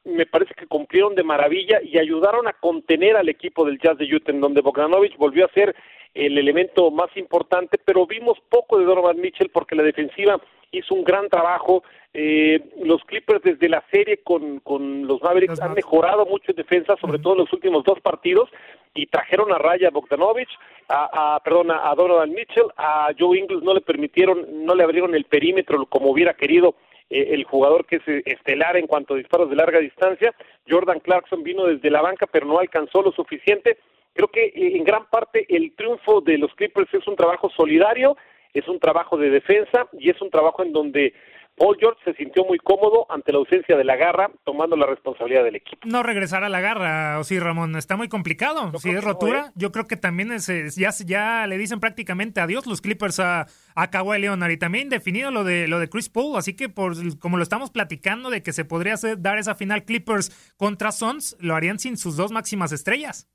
me 0.04 0.26
parece 0.26 0.54
que 0.54 0.66
cumplieron 0.66 1.14
de 1.14 1.22
maravilla 1.22 1.80
y 1.82 1.98
ayudaron 1.98 2.48
a 2.48 2.54
contener 2.54 3.16
al 3.16 3.28
equipo 3.28 3.64
del 3.64 3.78
Jazz 3.78 3.98
de 3.98 4.14
Utah, 4.14 4.32
en 4.32 4.40
donde 4.40 4.62
Bogdanovich 4.62 5.16
volvió 5.16 5.44
a 5.44 5.52
ser 5.52 5.74
el 6.14 6.38
elemento 6.38 6.90
más 6.90 7.14
importante, 7.16 7.78
pero 7.84 8.06
vimos 8.06 8.38
poco 8.48 8.78
de 8.78 8.84
Donovan 8.84 9.20
Mitchell 9.20 9.50
porque 9.50 9.76
la 9.76 9.82
defensiva 9.82 10.40
hizo 10.72 10.94
un 10.94 11.04
gran 11.04 11.28
trabajo. 11.28 11.82
Eh, 12.12 12.60
los 12.82 13.02
Clippers 13.04 13.42
desde 13.42 13.68
la 13.68 13.84
serie 13.90 14.18
con, 14.18 14.60
con 14.60 15.06
los 15.06 15.22
Mavericks 15.22 15.60
han 15.60 15.74
mejorado 15.74 16.26
mucho 16.26 16.50
en 16.50 16.56
defensa, 16.56 16.96
sobre 17.00 17.18
todo 17.18 17.34
en 17.34 17.40
los 17.40 17.52
últimos 17.52 17.84
dos 17.84 18.00
partidos, 18.00 18.48
y 18.94 19.06
trajeron 19.06 19.52
a 19.52 19.58
Raya 19.58 19.90
Bogdanovich, 19.90 20.50
a, 20.88 21.36
a 21.36 21.40
perdón, 21.40 21.70
a 21.70 21.94
Donovan 21.94 22.30
Mitchell, 22.30 22.66
a 22.76 23.10
Joe 23.18 23.38
Ingles 23.38 23.62
no 23.62 23.74
le 23.74 23.80
permitieron, 23.80 24.64
no 24.64 24.74
le 24.74 24.82
abrieron 24.82 25.14
el 25.14 25.24
perímetro 25.24 25.86
como 25.86 26.10
hubiera 26.10 26.34
querido 26.34 26.74
eh, 27.10 27.34
el 27.34 27.42
jugador 27.42 27.86
que 27.86 27.96
es 27.96 28.08
eh, 28.08 28.22
estelar 28.24 28.76
en 28.76 28.86
cuanto 28.86 29.14
a 29.14 29.16
disparos 29.16 29.50
de 29.50 29.56
larga 29.56 29.80
distancia. 29.80 30.32
Jordan 30.68 31.00
Clarkson 31.00 31.42
vino 31.42 31.66
desde 31.66 31.90
la 31.90 32.02
banca, 32.02 32.26
pero 32.26 32.46
no 32.46 32.60
alcanzó 32.60 33.02
lo 33.02 33.10
suficiente. 33.10 33.78
Creo 34.14 34.28
que 34.28 34.44
eh, 34.44 34.76
en 34.76 34.84
gran 34.84 35.06
parte 35.06 35.44
el 35.48 35.74
triunfo 35.74 36.20
de 36.20 36.38
los 36.38 36.54
Clippers 36.54 36.92
es 36.94 37.06
un 37.08 37.16
trabajo 37.16 37.50
solidario, 37.50 38.16
es 38.54 38.66
un 38.68 38.78
trabajo 38.78 39.16
de 39.16 39.30
defensa 39.30 39.86
y 39.92 40.10
es 40.10 40.20
un 40.20 40.30
trabajo 40.30 40.62
en 40.62 40.72
donde 40.72 41.14
Paul 41.60 41.76
George 41.78 42.00
se 42.06 42.14
sintió 42.14 42.44
muy 42.46 42.56
cómodo 42.58 43.06
ante 43.10 43.32
la 43.32 43.38
ausencia 43.38 43.76
de 43.76 43.84
la 43.84 43.94
garra, 43.94 44.30
tomando 44.44 44.76
la 44.76 44.86
responsabilidad 44.86 45.44
del 45.44 45.56
equipo. 45.56 45.86
No 45.86 46.02
regresar 46.02 46.42
a 46.42 46.48
la 46.48 46.60
garra, 46.60 47.18
o 47.18 47.24
sí, 47.24 47.38
Ramón, 47.38 47.76
está 47.76 47.98
muy 47.98 48.08
complicado. 48.08 48.72
si 48.78 48.88
es 48.88 49.04
rotura, 49.04 49.48
¿eh? 49.48 49.52
yo 49.56 49.70
creo 49.70 49.86
que 49.86 49.96
también 49.96 50.32
es, 50.32 50.46
ya, 50.74 50.88
ya 51.04 51.46
le 51.46 51.58
dicen 51.58 51.78
prácticamente 51.78 52.40
adiós 52.40 52.66
los 52.66 52.80
Clippers 52.80 53.20
a, 53.20 53.46
a 53.74 53.90
Kawhi 53.90 54.20
Leonard 54.20 54.52
y 54.52 54.56
también 54.56 54.88
definido 54.88 55.30
lo 55.30 55.44
de 55.44 55.68
lo 55.68 55.78
de 55.78 55.90
Chris 55.90 56.08
Paul, 56.08 56.38
así 56.38 56.56
que 56.56 56.70
por 56.70 56.94
como 57.18 57.36
lo 57.36 57.42
estamos 57.42 57.70
platicando 57.70 58.30
de 58.30 58.42
que 58.42 58.54
se 58.54 58.64
podría 58.64 58.94
hacer, 58.94 59.20
dar 59.20 59.36
esa 59.36 59.54
final 59.54 59.84
Clippers 59.84 60.54
contra 60.56 60.92
Suns, 60.92 61.36
lo 61.40 61.54
harían 61.54 61.78
sin 61.78 61.98
sus 61.98 62.16
dos 62.16 62.32
máximas 62.32 62.72
estrellas. 62.72 63.28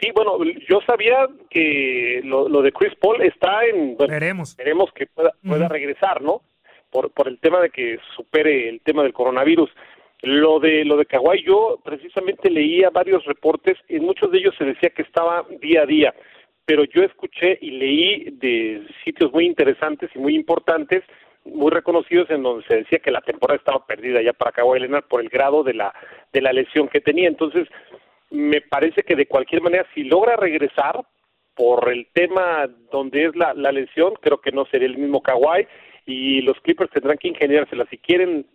Sí, 0.00 0.10
bueno, 0.14 0.38
yo 0.68 0.80
sabía 0.86 1.28
que 1.50 2.22
lo, 2.24 2.62
de 2.62 2.72
Chris 2.72 2.94
Paul 3.00 3.20
está 3.22 3.64
en... 3.66 3.96
veremos. 3.98 4.56
Veremos 4.56 4.90
que 4.92 5.06
pueda, 5.06 5.32
pueda 5.46 5.68
regresar, 5.68 6.22
¿no? 6.22 6.40
Por, 6.90 7.10
por 7.10 7.28
el 7.28 7.38
tema 7.38 7.60
de 7.60 7.70
que 7.70 7.98
supere 8.16 8.68
el 8.68 8.80
tema 8.80 9.02
del 9.02 9.12
coronavirus. 9.12 9.70
Lo 10.22 10.60
de 10.60 10.84
lo 10.84 10.96
de 10.96 11.06
Kawhi, 11.06 11.42
yo 11.44 11.80
precisamente 11.82 12.50
leía 12.50 12.90
varios 12.90 13.24
reportes, 13.24 13.78
en 13.88 14.04
muchos 14.04 14.30
de 14.30 14.38
ellos 14.38 14.54
se 14.58 14.64
decía 14.64 14.90
que 14.90 15.02
estaba 15.02 15.46
día 15.60 15.82
a 15.82 15.86
día, 15.86 16.14
pero 16.66 16.84
yo 16.84 17.02
escuché 17.02 17.58
y 17.60 17.70
leí 17.70 18.30
de 18.32 18.86
sitios 19.02 19.32
muy 19.32 19.46
interesantes 19.46 20.10
y 20.14 20.18
muy 20.18 20.34
importantes, 20.34 21.04
muy 21.46 21.70
reconocidos, 21.70 22.28
en 22.28 22.42
donde 22.42 22.66
se 22.66 22.76
decía 22.76 22.98
que 22.98 23.10
la 23.10 23.22
temporada 23.22 23.58
estaba 23.58 23.86
perdida 23.86 24.20
ya 24.20 24.34
para 24.34 24.52
Kawhi 24.52 24.80
Leonard 24.80 25.04
por 25.04 25.22
el 25.22 25.30
grado 25.30 25.62
de 25.62 25.72
la 25.72 25.94
de 26.32 26.42
la 26.42 26.52
lesión 26.52 26.88
que 26.88 27.00
tenía. 27.00 27.26
Entonces, 27.26 27.66
me 28.30 28.60
parece 28.60 29.02
que 29.02 29.16
de 29.16 29.26
cualquier 29.26 29.62
manera, 29.62 29.86
si 29.94 30.04
logra 30.04 30.36
regresar 30.36 31.00
por 31.54 31.92
el 31.92 32.06
tema 32.12 32.68
donde 32.90 33.26
es 33.26 33.36
la, 33.36 33.54
la 33.54 33.72
lesión, 33.72 34.14
creo 34.20 34.40
que 34.40 34.52
no 34.52 34.64
sería 34.66 34.88
el 34.88 34.98
mismo 34.98 35.22
Kawhi 35.22 35.66
y 36.06 36.40
los 36.42 36.58
Clippers 36.60 36.90
tendrán 36.90 37.18
que 37.18 37.28
ingeniársela. 37.28 37.86
Si 37.90 37.98
quieren 37.98 38.46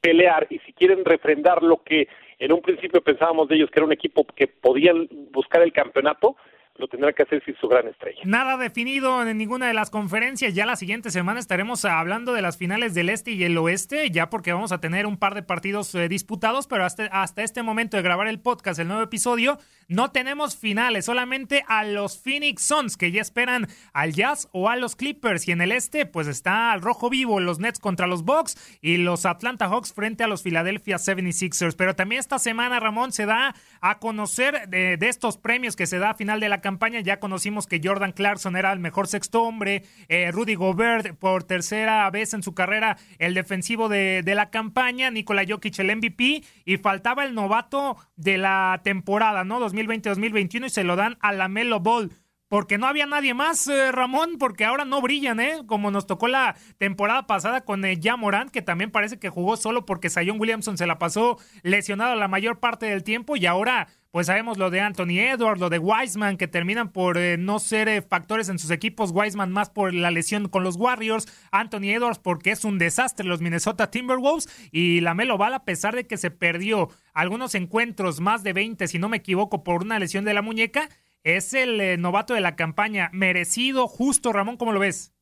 pelear 0.00 0.46
y 0.50 0.58
si 0.60 0.72
quieren 0.72 1.04
refrendar 1.04 1.62
lo 1.62 1.82
que 1.82 2.08
en 2.38 2.52
un 2.52 2.62
principio 2.62 3.02
pensábamos 3.02 3.48
de 3.48 3.56
ellos 3.56 3.70
que 3.70 3.80
era 3.80 3.86
un 3.86 3.92
equipo 3.92 4.24
que 4.24 4.46
podían 4.46 5.08
buscar 5.30 5.62
el 5.62 5.72
campeonato, 5.72 6.36
lo 6.80 6.88
tendrá 6.88 7.12
que 7.12 7.22
hacer 7.22 7.42
sin 7.44 7.54
su 7.56 7.68
gran 7.68 7.86
estrella. 7.86 8.20
Nada 8.24 8.56
definido 8.56 9.22
en 9.22 9.38
ninguna 9.38 9.68
de 9.68 9.74
las 9.74 9.90
conferencias. 9.90 10.54
Ya 10.54 10.66
la 10.66 10.76
siguiente 10.76 11.10
semana 11.10 11.38
estaremos 11.38 11.84
hablando 11.84 12.32
de 12.32 12.42
las 12.42 12.56
finales 12.56 12.94
del 12.94 13.10
este 13.10 13.32
y 13.32 13.44
el 13.44 13.56
oeste, 13.58 14.10
ya 14.10 14.30
porque 14.30 14.52
vamos 14.52 14.72
a 14.72 14.80
tener 14.80 15.06
un 15.06 15.18
par 15.18 15.34
de 15.34 15.42
partidos 15.42 15.94
eh, 15.94 16.08
disputados, 16.08 16.66
pero 16.66 16.84
hasta, 16.84 17.04
hasta 17.06 17.42
este 17.42 17.62
momento 17.62 17.96
de 17.96 18.02
grabar 18.02 18.26
el 18.26 18.40
podcast, 18.40 18.80
el 18.80 18.88
nuevo 18.88 19.02
episodio, 19.02 19.58
no 19.88 20.10
tenemos 20.12 20.56
finales, 20.56 21.04
solamente 21.04 21.64
a 21.66 21.84
los 21.84 22.18
Phoenix 22.18 22.62
Suns, 22.62 22.96
que 22.96 23.10
ya 23.10 23.20
esperan 23.20 23.66
al 23.92 24.12
Jazz 24.12 24.48
o 24.52 24.68
a 24.68 24.76
los 24.76 24.96
Clippers. 24.96 25.48
Y 25.48 25.52
en 25.52 25.60
el 25.60 25.72
este, 25.72 26.06
pues 26.06 26.28
está 26.28 26.72
al 26.72 26.80
rojo 26.80 27.10
vivo, 27.10 27.40
los 27.40 27.58
Nets 27.58 27.80
contra 27.80 28.06
los 28.06 28.24
Bucks 28.24 28.78
y 28.80 28.98
los 28.98 29.26
Atlanta 29.26 29.68
Hawks 29.68 29.92
frente 29.92 30.24
a 30.24 30.28
los 30.28 30.42
Philadelphia 30.42 30.96
76ers. 30.96 31.74
Pero 31.76 31.96
también 31.96 32.20
esta 32.20 32.38
semana, 32.38 32.80
Ramón, 32.80 33.12
se 33.12 33.26
da 33.26 33.54
a 33.80 33.98
conocer 33.98 34.68
de, 34.68 34.96
de 34.96 35.08
estos 35.08 35.36
premios 35.36 35.76
que 35.76 35.86
se 35.86 35.98
da 35.98 36.10
a 36.10 36.14
final 36.14 36.38
de 36.38 36.48
la 36.48 36.60
campaña. 36.60 36.69
Ya 37.02 37.18
conocimos 37.20 37.66
que 37.66 37.80
Jordan 37.82 38.12
Clarkson 38.12 38.56
era 38.56 38.72
el 38.72 38.78
mejor 38.78 39.08
sexto 39.08 39.42
hombre, 39.42 39.82
eh, 40.08 40.30
Rudy 40.30 40.54
Gobert 40.54 41.16
por 41.16 41.44
tercera 41.44 42.08
vez 42.10 42.32
en 42.34 42.42
su 42.42 42.54
carrera 42.54 42.96
el 43.18 43.34
defensivo 43.34 43.88
de, 43.88 44.22
de 44.24 44.34
la 44.34 44.50
campaña, 44.50 45.10
Nikola 45.10 45.44
Jokic 45.46 45.78
el 45.80 45.96
MVP 45.96 46.42
y 46.64 46.76
faltaba 46.76 47.24
el 47.24 47.34
novato 47.34 47.96
de 48.16 48.38
la 48.38 48.80
temporada, 48.84 49.44
¿no? 49.44 49.60
2020-2021 49.60 50.66
y 50.66 50.70
se 50.70 50.84
lo 50.84 50.96
dan 50.96 51.18
a 51.20 51.32
la 51.32 51.48
Melo 51.48 51.80
Ball 51.80 52.10
porque 52.50 52.78
no 52.78 52.88
había 52.88 53.06
nadie 53.06 53.32
más, 53.32 53.68
eh, 53.68 53.92
Ramón, 53.92 54.36
porque 54.36 54.64
ahora 54.64 54.84
no 54.84 55.00
brillan, 55.00 55.38
¿eh? 55.38 55.62
Como 55.66 55.92
nos 55.92 56.08
tocó 56.08 56.26
la 56.26 56.56
temporada 56.78 57.28
pasada 57.28 57.60
con 57.60 57.84
eh, 57.84 57.96
Morant, 58.18 58.50
que 58.50 58.60
también 58.60 58.90
parece 58.90 59.20
que 59.20 59.28
jugó 59.28 59.56
solo 59.56 59.86
porque 59.86 60.10
Zion 60.10 60.40
Williamson 60.40 60.76
se 60.76 60.88
la 60.88 60.98
pasó 60.98 61.38
lesionado 61.62 62.16
la 62.16 62.26
mayor 62.26 62.58
parte 62.58 62.86
del 62.86 63.04
tiempo 63.04 63.36
y 63.36 63.46
ahora 63.46 63.86
pues 64.10 64.26
sabemos 64.26 64.58
lo 64.58 64.70
de 64.70 64.80
Anthony 64.80 65.20
Edwards, 65.20 65.60
lo 65.60 65.70
de 65.70 65.78
Wiseman, 65.78 66.36
que 66.36 66.48
terminan 66.48 66.92
por 66.92 67.16
eh, 67.16 67.36
no 67.38 67.60
ser 67.60 67.88
eh, 67.88 68.02
factores 68.02 68.48
en 68.48 68.58
sus 68.58 68.72
equipos. 68.72 69.12
Wiseman 69.14 69.52
más 69.52 69.70
por 69.70 69.94
la 69.94 70.10
lesión 70.10 70.48
con 70.48 70.64
los 70.64 70.76
Warriors. 70.76 71.26
Anthony 71.52 71.94
Edwards 71.94 72.18
porque 72.18 72.50
es 72.50 72.64
un 72.64 72.78
desastre 72.78 73.24
los 73.24 73.40
Minnesota 73.40 73.88
Timberwolves. 73.90 74.48
Y 74.72 75.00
la 75.00 75.14
Melo 75.14 75.38
Ball, 75.38 75.54
a 75.54 75.64
pesar 75.64 75.94
de 75.94 76.08
que 76.08 76.16
se 76.16 76.32
perdió 76.32 76.88
algunos 77.14 77.54
encuentros, 77.54 78.20
más 78.20 78.42
de 78.42 78.52
20, 78.52 78.88
si 78.88 78.98
no 78.98 79.08
me 79.08 79.18
equivoco, 79.18 79.62
por 79.62 79.82
una 79.82 80.00
lesión 80.00 80.24
de 80.24 80.34
la 80.34 80.42
muñeca, 80.42 80.88
es 81.22 81.54
el 81.54 81.80
eh, 81.80 81.96
novato 81.96 82.34
de 82.34 82.40
la 82.40 82.56
campaña. 82.56 83.10
Merecido, 83.12 83.86
justo, 83.86 84.32
Ramón, 84.32 84.56
¿cómo 84.56 84.72
lo 84.72 84.80
ves? 84.80 85.14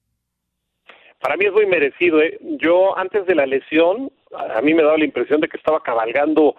Para 1.20 1.36
mí 1.36 1.44
es 1.44 1.52
muy 1.52 1.66
merecido. 1.66 2.20
Yo 2.58 2.96
antes 2.96 3.26
de 3.26 3.34
la 3.34 3.44
lesión, 3.44 4.10
a 4.32 4.62
mí 4.62 4.72
me 4.72 4.82
daba 4.82 4.96
la 4.96 5.04
impresión 5.04 5.42
de 5.42 5.48
que 5.48 5.58
estaba 5.58 5.82
cabalgando 5.82 6.54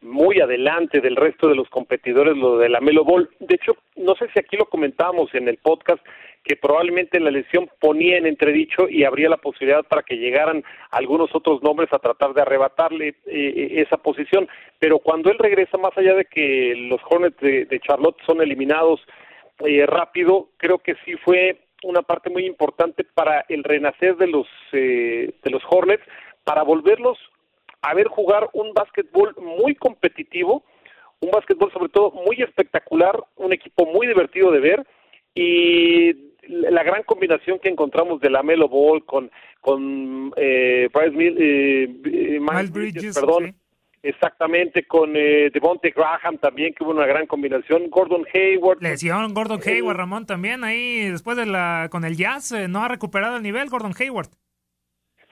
muy 0.00 0.40
adelante 0.40 1.00
del 1.00 1.16
resto 1.16 1.48
de 1.48 1.56
los 1.56 1.68
competidores 1.68 2.36
lo 2.36 2.58
de 2.58 2.68
la 2.68 2.80
Melo 2.80 3.04
Ball. 3.04 3.28
De 3.40 3.56
hecho, 3.56 3.76
no 3.96 4.14
sé 4.14 4.28
si 4.32 4.38
aquí 4.38 4.56
lo 4.56 4.66
comentábamos 4.66 5.34
en 5.34 5.48
el 5.48 5.58
podcast, 5.58 6.00
que 6.44 6.56
probablemente 6.56 7.20
la 7.20 7.30
lesión 7.30 7.68
ponía 7.80 8.16
en 8.16 8.26
entredicho 8.26 8.88
y 8.88 9.04
habría 9.04 9.28
la 9.28 9.36
posibilidad 9.36 9.84
para 9.84 10.02
que 10.02 10.16
llegaran 10.16 10.64
algunos 10.90 11.34
otros 11.34 11.62
nombres 11.62 11.92
a 11.92 11.98
tratar 11.98 12.32
de 12.32 12.42
arrebatarle 12.42 13.16
eh, 13.26 13.84
esa 13.86 13.98
posición. 13.98 14.48
Pero 14.78 14.98
cuando 14.98 15.30
él 15.30 15.38
regresa, 15.38 15.76
más 15.76 15.96
allá 15.96 16.14
de 16.14 16.24
que 16.24 16.74
los 16.88 17.00
Hornets 17.08 17.38
de, 17.40 17.80
Charlotte 17.80 18.16
son 18.24 18.40
eliminados 18.40 19.00
eh, 19.64 19.84
rápido, 19.86 20.48
creo 20.56 20.78
que 20.78 20.94
sí 21.04 21.16
fue 21.24 21.58
una 21.82 22.02
parte 22.02 22.30
muy 22.30 22.46
importante 22.46 23.04
para 23.04 23.44
el 23.48 23.62
renacer 23.62 24.16
de 24.16 24.26
los 24.28 24.46
eh, 24.72 25.32
de 25.42 25.50
los 25.50 25.62
Hornets 25.68 26.02
para 26.44 26.62
volverlos 26.62 27.18
a 27.82 27.94
ver 27.94 28.08
jugar 28.08 28.48
un 28.52 28.72
básquetbol 28.74 29.34
muy 29.38 29.74
competitivo, 29.74 30.64
un 31.20 31.30
básquetbol 31.30 31.72
sobre 31.72 31.88
todo 31.88 32.10
muy 32.10 32.40
espectacular, 32.42 33.18
un 33.36 33.52
equipo 33.52 33.86
muy 33.86 34.06
divertido 34.06 34.50
de 34.50 34.60
ver 34.60 34.86
y 35.34 36.28
la 36.48 36.82
gran 36.82 37.02
combinación 37.02 37.58
que 37.58 37.68
encontramos 37.68 38.20
de 38.20 38.30
la 38.30 38.42
Melo 38.42 38.68
Ball 38.68 39.04
con 39.04 39.30
con 39.60 40.32
eh, 40.36 40.88
Bryce 40.92 41.16
Mill, 41.16 41.36
eh, 41.38 41.82
eh 42.04 42.40
Miles 42.40 42.70
Bridges, 42.70 43.14
perdón, 43.14 43.54
exactamente 44.02 44.84
con 44.84 45.14
eh, 45.14 45.50
Devonte 45.52 45.90
Graham 45.90 46.38
también 46.38 46.72
que 46.72 46.84
hubo 46.84 46.92
una 46.92 47.06
gran 47.06 47.26
combinación, 47.26 47.90
Gordon 47.90 48.24
Hayward, 48.32 48.80
lesión 48.80 49.34
Gordon 49.34 49.60
Hayward 49.64 49.96
Ramón 49.96 50.26
también 50.26 50.64
ahí 50.64 51.10
después 51.10 51.36
de 51.36 51.46
la 51.46 51.88
con 51.90 52.04
el 52.04 52.16
Jazz 52.16 52.52
no 52.68 52.82
ha 52.82 52.88
recuperado 52.88 53.36
el 53.36 53.42
nivel 53.42 53.68
Gordon 53.68 53.94
Hayward. 53.98 54.30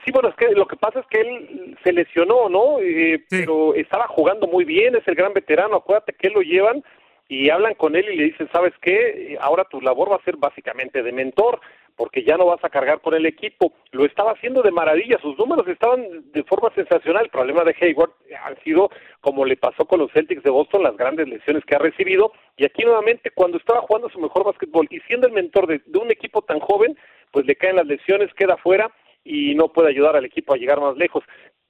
Sí, 0.06 0.12
bueno, 0.12 0.28
es 0.28 0.36
que 0.36 0.54
lo 0.54 0.68
que 0.68 0.76
pasa 0.76 1.00
es 1.00 1.06
que 1.06 1.20
él 1.20 1.76
se 1.82 1.92
lesionó, 1.92 2.48
¿no? 2.48 2.78
Eh, 2.80 3.25
pero 3.28 3.75
estaba 3.75 4.06
jugando 4.06 4.46
muy 4.46 4.64
bien, 4.64 4.94
es 4.94 5.02
el 5.08 5.16
gran 5.16 5.32
veterano, 5.32 5.75
acuérdate 5.75 6.12
que 6.12 6.28
él 6.28 6.34
lo 6.34 6.42
llevan 6.42 6.84
y 7.28 7.50
hablan 7.50 7.75
con 7.75 7.96
él 7.96 8.08
y 8.12 8.16
le 8.16 8.25
dicen, 8.26 8.48
¿sabes 8.52 8.72
qué? 8.80 9.36
Ahora 9.40 9.64
tu 9.64 9.80
labor 9.80 10.12
va 10.12 10.16
a 10.16 10.22
ser 10.22 10.36
básicamente 10.36 11.02
de 11.02 11.10
mentor, 11.10 11.58
porque 11.96 12.22
ya 12.22 12.36
no 12.36 12.46
vas 12.46 12.62
a 12.62 12.68
cargar 12.68 13.00
con 13.00 13.14
el 13.14 13.26
equipo. 13.26 13.72
Lo 13.90 14.04
estaba 14.04 14.30
haciendo 14.30 14.62
de 14.62 14.70
maravilla, 14.70 15.18
sus 15.20 15.36
números 15.36 15.66
estaban 15.66 16.30
de 16.30 16.44
forma 16.44 16.70
sensacional. 16.76 17.25
El 17.25 17.30
problema 17.30 17.64
de 17.64 17.75
Hayward 17.80 18.12
han 18.44 18.56
sido, 18.62 18.90
como 19.20 19.44
le 19.44 19.56
pasó 19.56 19.86
con 19.86 19.98
los 19.98 20.12
Celtics 20.12 20.44
de 20.44 20.50
Boston, 20.50 20.84
las 20.84 20.96
grandes 20.96 21.26
lesiones 21.26 21.64
que 21.64 21.75
ha 21.75 21.80
recibido. 21.80 22.30
Y 22.56 22.64
aquí 22.64 22.84
nuevamente, 22.84 23.32
cuando 23.32 23.58
estaba 23.58 23.80
jugando 23.80 24.08
su 24.08 24.20
mejor 24.20 24.44
básquetbol 24.44 24.86
y 24.88 25.00
siendo 25.00 25.26
el 25.26 25.32
mentor 25.32 25.66
de, 25.66 25.82
de 25.84 25.98
un 25.98 26.12
equipo 26.12 26.42
tan 26.42 26.60
joven, 26.60 26.96
pues 27.32 27.44
le 27.44 27.56
caen 27.56 27.75
las 27.75 27.86
lesiones, 27.86 28.32
queda 28.34 28.56
fuera 28.58 28.88
y 29.26 29.54
no 29.54 29.68
puede 29.68 29.90
ayudar 29.90 30.16
al 30.16 30.25
equipo 30.25 30.54
a 30.54 30.56
llegar 30.56 30.80
más 30.80 30.97
lejos 30.97 31.25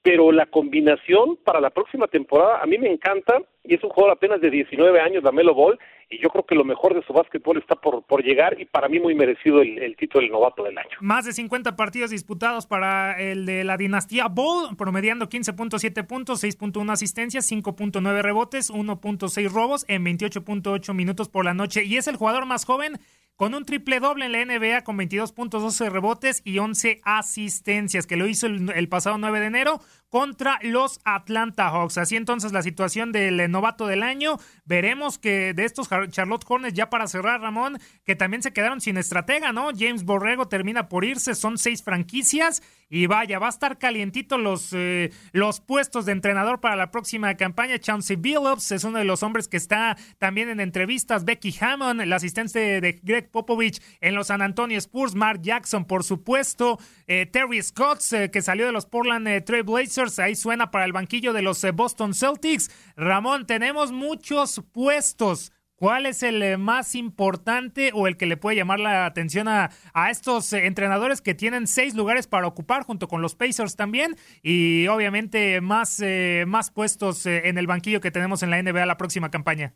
pero 0.07 0.31
la 0.31 0.47
combinación 0.47 1.37
para 1.45 1.61
la 1.61 1.71
próxima 1.71 2.07
temporada 2.07 2.63
a 2.63 2.67
mí 2.67 2.79
me 2.79 2.89
encanta 2.89 3.43
y 3.65 3.75
es 3.75 3.83
un 3.83 3.91
jugador 3.91 4.17
apenas 4.17 4.41
de 4.41 4.51
19 4.51 5.01
años, 5.01 5.25
la 5.25 5.33
Melo 5.33 5.53
Ball, 5.53 5.81
y 6.09 6.23
yo 6.23 6.29
creo 6.29 6.47
que 6.47 6.55
lo 6.55 6.63
mejor 6.63 6.95
de 6.95 7.03
su 7.05 7.13
básquetbol 7.13 7.59
está 7.59 7.75
por, 7.75 8.05
por 8.05 8.23
llegar 8.23 8.61
y 8.61 8.67
para 8.67 8.89
mí 8.89 9.01
muy 9.01 9.17
merecido 9.17 9.63
el, 9.63 9.97
título 9.97 10.23
del 10.23 10.31
novato 10.31 10.63
del 10.63 10.79
año. 10.79 10.97
Más 11.01 11.25
de 11.25 11.33
50 11.33 11.75
partidos 11.75 12.11
disputados 12.11 12.69
para 12.69 13.21
el 13.21 13.47
de 13.47 13.65
la 13.65 13.77
dinastía 13.77 14.29
Ball, 14.29 14.77
promediando 14.77 15.29
15.7 15.29 16.07
puntos, 16.07 16.45
6.1 16.45 16.93
asistencias, 16.93 17.51
5.9 17.51 18.23
rebotes, 18.23 18.73
1.6 18.73 19.51
robos 19.53 19.85
en 19.89 20.05
28.8 20.05 20.95
minutos 20.95 21.29
por 21.29 21.45
la 21.45 21.53
noche 21.53 21.83
y 21.85 21.97
es 21.97 22.07
el 22.07 22.15
jugador 22.15 22.47
más 22.47 22.65
joven 22.65 23.01
con 23.37 23.55
un 23.55 23.65
triple 23.67 24.01
doble 24.01 24.27
en 24.27 24.33
la 24.33 24.45
NBA 24.45 24.83
con 24.83 24.97
22 24.97 25.33
puntos, 25.33 25.63
12 25.63 25.91
rebotes 25.91 26.41
y 26.45 26.59
11 26.59 27.01
asistencias, 27.05 28.07
que 28.07 28.17
lo 28.17 28.27
hizo 28.27 28.47
el, 28.47 28.89
pasado 28.89 29.19
9 29.19 29.41
de 29.41 29.47
enero 29.47 29.81
contra 30.09 30.59
los 30.63 31.01
Atlanta 31.05 31.69
Hawks. 31.69 31.99
Así 31.99 32.17
entonces 32.17 32.53
la 32.53 32.63
situación 32.63 33.13
del 33.13 33.51
novato 33.51 33.87
del 33.87 34.03
año. 34.03 34.39
Veremos 34.65 35.19
que 35.19 35.53
de 35.53 35.65
estos 35.65 35.89
Charlotte 36.11 36.45
Hornets, 36.49 36.75
ya 36.75 36.89
para 36.89 37.07
cerrar, 37.07 37.43
Ramón, 37.43 37.79
que 38.05 38.17
también 38.17 38.43
se 38.43 38.53
quedaron 38.53 38.81
sin 38.81 38.97
estratega, 38.97 39.53
¿no? 39.53 39.69
James 39.77 40.05
Borrego 40.05 40.49
termina 40.49 40.89
por 40.89 41.05
irse, 41.05 41.35
son 41.35 41.59
seis 41.59 41.83
franquicias 41.83 42.63
y 42.89 43.07
vaya, 43.07 43.39
va 43.39 43.47
a 43.47 43.51
estar 43.51 43.79
calientito 43.79 44.39
los, 44.39 44.73
eh, 44.73 45.11
los 45.33 45.61
puestos 45.61 46.07
de 46.07 46.13
entrenador 46.13 46.61
para 46.61 46.77
la 46.77 46.91
próxima 46.91 47.35
campaña. 47.37 47.79
Chauncey 47.79 48.17
Billups 48.17 48.73
es 48.73 48.85
uno 48.85 48.99
de 48.99 49.05
los 49.05 49.23
hombres 49.23 49.49
que 49.49 49.57
está 49.57 49.97
también 50.19 50.49
en 50.49 50.61
entrevistas. 50.61 51.25
Becky 51.25 51.55
Hammond, 51.61 52.01
el 52.01 52.13
asistente 52.13 52.81
de 52.81 53.01
Greg 53.03 53.31
Popovich 53.31 53.83
en 54.01 54.15
los 54.15 54.29
San 54.29 54.43
Antonio 54.43 54.79
Spurs. 54.79 55.15
Mark 55.15 55.41
Jackson, 55.43 55.85
por 55.85 56.05
supuesto. 56.05 56.79
Eh, 57.07 57.27
Terry 57.27 57.63
Scott, 57.63 58.01
eh, 58.13 58.31
que 58.31 58.43
salió 58.43 58.67
de 58.67 58.73
los 58.73 58.87
Portland 58.87 59.45
Trail 59.45 59.65
Blazers. 59.65 60.19
Ahí 60.19 60.37
suena 60.37 60.71
para 60.71 60.85
el 60.85 60.93
banquillo 60.93 61.33
de 61.33 61.43
los 61.43 61.67
Boston 61.75 62.15
Celtics. 62.15 62.71
Ramón, 62.97 63.47
tenemos 63.47 63.91
muchos 63.91 64.63
puestos 64.73 65.53
¿Cuál 65.79 66.07
es 66.07 66.23
el 66.23 66.43
eh, 66.43 66.57
más 66.57 66.95
importante 66.95 67.91
o 67.93 68.07
el 68.07 68.17
que 68.17 68.25
le 68.25 68.39
puede 68.39 68.57
llamar 68.57 68.81
la 68.81 69.05
atención 69.05 69.47
a, 69.47 69.69
a, 69.93 70.11
estos 70.11 70.55
eh, 70.55 70.67
entrenadores 70.67 71.21
que 71.21 71.35
tienen 71.35 71.67
seis 71.67 71.95
lugares 71.95 72.27
para 72.27 72.47
ocupar 72.47 72.83
junto 72.83 73.09
con 73.09 73.21
los 73.21 73.37
Pacers 73.37 73.77
también 73.77 74.13
y 74.43 74.87
obviamente 74.87 75.61
más, 75.61 76.01
eh, 76.03 76.45
más 76.47 76.71
puestos 76.71 77.27
en 77.27 77.59
el 77.59 77.67
banquillo 77.67 78.01
que 78.01 78.11
tenemos 78.11 78.43
en 78.43 78.51
la 78.51 78.63
NBA 78.63 78.87
la 78.87 78.97
próxima 78.97 79.31
campaña? 79.31 79.75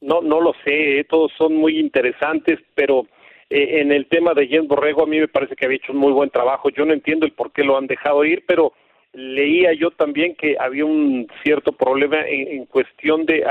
No, 0.00 0.22
no 0.22 0.40
lo 0.40 0.54
sé, 0.64 1.04
todos 1.10 1.30
son 1.36 1.54
muy 1.54 1.78
interesantes, 1.78 2.58
pero 2.74 3.06
en 3.50 3.92
el 3.92 4.06
tema 4.06 4.32
de 4.32 4.46
Jens 4.46 4.68
Borrego 4.68 5.02
a 5.02 5.06
mí 5.06 5.18
me 5.20 5.28
parece 5.28 5.54
que 5.54 5.66
había 5.66 5.76
hecho 5.76 5.92
un 5.92 5.98
muy 5.98 6.12
buen 6.12 6.30
trabajo. 6.30 6.70
Yo 6.70 6.86
no 6.86 6.94
entiendo 6.94 7.26
el 7.26 7.32
por 7.32 7.52
qué 7.52 7.62
lo 7.62 7.76
han 7.76 7.86
dejado 7.86 8.24
ir, 8.24 8.44
pero 8.46 8.72
leía 9.12 9.74
yo 9.74 9.90
también 9.90 10.34
que 10.34 10.56
había 10.58 10.86
un 10.86 11.26
cierto 11.42 11.72
problema 11.72 12.26
en, 12.26 12.64
cuestión 12.66 13.26
de 13.26 13.44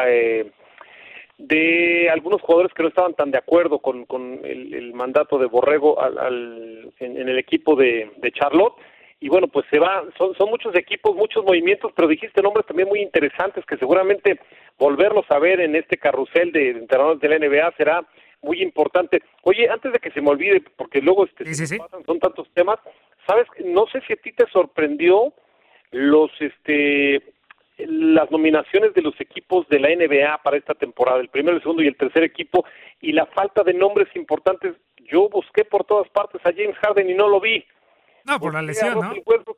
de 1.43 2.09
algunos 2.09 2.41
jugadores 2.41 2.73
que 2.73 2.83
no 2.83 2.89
estaban 2.89 3.15
tan 3.15 3.29
de 3.29 3.38
acuerdo 3.38 3.79
con, 3.79 4.05
con 4.05 4.39
el, 4.45 4.93
mandato 4.93 5.38
de 5.38 5.45
Borrego 5.45 6.01
al, 6.01 6.93
en, 7.00 7.27
el 7.29 7.38
equipo 7.38 7.75
de, 7.75 8.10
Charlotte. 8.34 8.75
Y 9.19 9.29
bueno 9.29 9.47
pues 9.47 9.65
se 9.69 9.79
va 9.79 10.03
son, 10.17 10.36
son 10.36 10.49
muchos 10.49 10.75
equipos 10.75 11.15
muchos 11.15 11.45
movimientos 11.45 11.93
pero 11.95 12.10
dijiste 12.10 12.41
nombres 12.41 12.65
también 12.65 12.89
muy 12.89 12.99
interesantes 13.01 13.65
que 13.65 13.77
seguramente 13.77 14.38
volverlos 14.77 15.25
a 15.29 15.39
ver 15.39 15.62
en 15.62 15.77
este 15.77 15.95
carrusel 15.95 16.51
de, 16.51 16.71
entrenadores 16.71 17.21
de 17.21 17.29
la 17.29 17.39
NBA 17.39 17.71
será 17.77 18.06
muy 18.41 18.62
importante. 18.62 19.21
Oye 19.43 19.69
antes 19.69 19.93
de 19.93 19.99
que 19.99 20.12
se 20.12 20.21
me 20.21 20.29
olvide 20.29 20.62
porque 20.75 21.01
luego 21.01 21.25
este 21.25 21.45
son 22.06 22.19
tantos 22.19 22.49
temas 22.53 22.79
sabes 23.27 23.47
no 23.63 23.86
sé 23.88 24.01
si 24.08 24.13
a 24.13 24.17
ti 24.17 24.34
te 24.34 24.45
sorprendió 24.47 25.34
los 25.91 26.32
este 26.41 27.33
las 27.77 28.29
nominaciones 28.31 28.93
de 28.93 29.01
los 29.01 29.19
equipos 29.19 29.67
de 29.69 29.79
la 29.79 29.89
NBA 29.89 30.41
para 30.43 30.57
esta 30.57 30.73
temporada, 30.73 31.19
el 31.19 31.29
primero, 31.29 31.55
el 31.57 31.62
segundo 31.62 31.83
y 31.83 31.88
el 31.88 31.97
tercer 31.97 32.23
equipo, 32.23 32.65
y 33.01 33.12
la 33.12 33.25
falta 33.27 33.63
de 33.63 33.73
nombres 33.73 34.07
importantes. 34.15 34.75
Yo 34.97 35.29
busqué 35.29 35.65
por 35.65 35.83
todas 35.86 36.09
partes 36.09 36.41
a 36.45 36.53
James 36.53 36.77
Harden 36.77 37.09
y 37.09 37.13
no 37.13 37.27
lo 37.27 37.39
vi. 37.39 37.63
No, 38.25 38.39
por 38.39 38.53
la 38.53 38.62
lesión, 38.62 38.99
¿no? 38.99 39.13